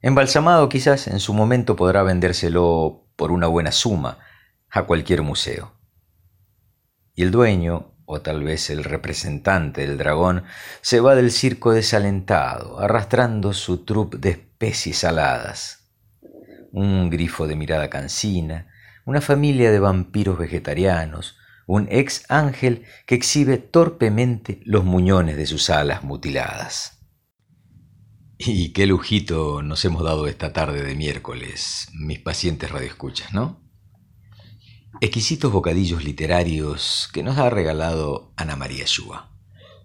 [0.00, 4.18] Embalsamado quizás en su momento podrá vendérselo por una buena suma
[4.70, 5.72] a cualquier museo.
[7.16, 10.44] Y el dueño, o tal vez el representante del dragón,
[10.82, 15.90] se va del circo desalentado, arrastrando su trup de especies aladas.
[16.72, 18.68] Un grifo de mirada cansina,
[19.04, 21.36] una familia de vampiros vegetarianos,
[21.66, 26.98] un ex ángel que exhibe torpemente los muñones de sus alas mutiladas.
[28.38, 33.61] Y qué lujito nos hemos dado esta tarde de miércoles, mis pacientes radioescuchas, ¿no?
[35.00, 39.30] Exquisitos bocadillos literarios que nos ha regalado Ana María Shua,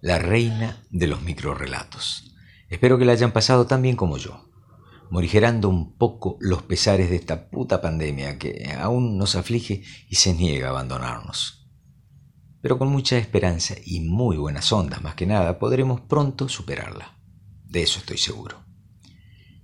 [0.01, 2.35] la reina de los microrelatos.
[2.69, 4.49] Espero que la hayan pasado tan bien como yo,
[5.09, 10.33] morigerando un poco los pesares de esta puta pandemia que aún nos aflige y se
[10.33, 11.57] niega a abandonarnos
[12.67, 17.17] pero con mucha esperanza y muy buenas ondas más que nada podremos pronto superarla.
[17.63, 18.63] De eso estoy seguro.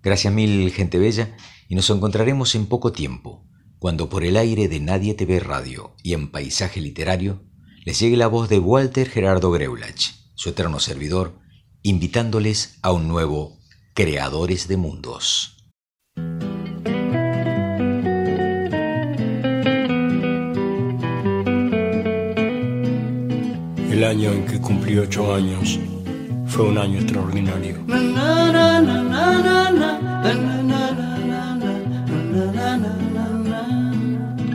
[0.02, 1.36] Gracias mil, gente bella,
[1.68, 3.46] y nos encontraremos en poco tiempo,
[3.84, 7.44] cuando por el aire de Nadie TV Radio y en Paisaje Literario
[7.84, 11.38] les llegue la voz de Walter Gerardo Greulach, su eterno servidor,
[11.82, 13.60] invitándoles a un nuevo
[13.94, 15.68] Creadores de Mundos.
[23.92, 25.78] El año en que cumplí ocho años
[26.48, 27.84] fue un año extraordinario.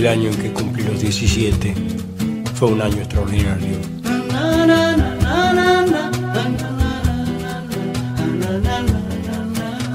[0.00, 1.74] El año en que cumplí los 17
[2.54, 3.76] fue un año extraordinario.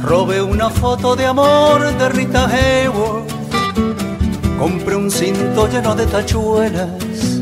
[0.04, 3.32] Robé una foto de amor de Rita Hayworth.
[4.60, 7.42] Compré un cinto lleno de tachuelas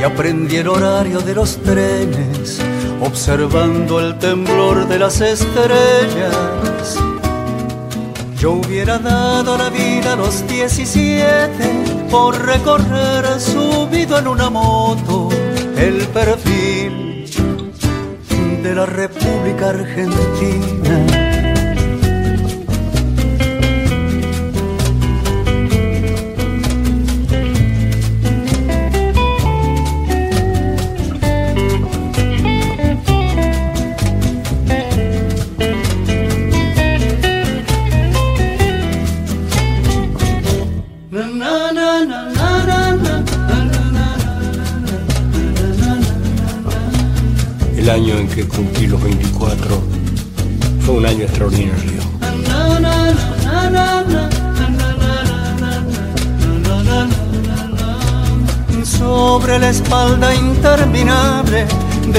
[0.00, 2.60] y aprendí el horario de los trenes,
[3.00, 7.00] observando el temblor de las estrellas.
[8.38, 9.70] Yo hubiera dado la
[10.06, 15.28] a los 17 por recorrer subido en una moto
[15.76, 17.24] el perfil
[18.62, 21.23] de la República Argentina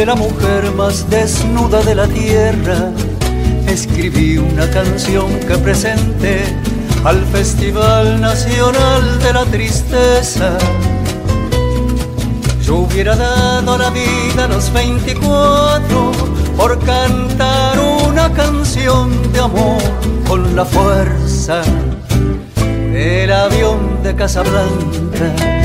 [0.06, 2.92] la mujer más desnuda de la tierra,
[3.68, 6.44] escribí una canción que presenté
[7.04, 10.60] al Festival Nacional de la Tristeza.
[12.62, 16.12] Yo hubiera dado la vida a los 24
[16.56, 19.82] por cantar una canción de amor
[20.28, 21.64] con la fuerza
[22.94, 25.65] del avión de Casablanca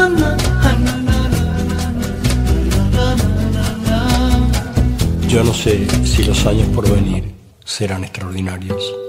[5.31, 7.23] Yo no sé si los años por venir
[7.63, 9.00] serán extraordinarios.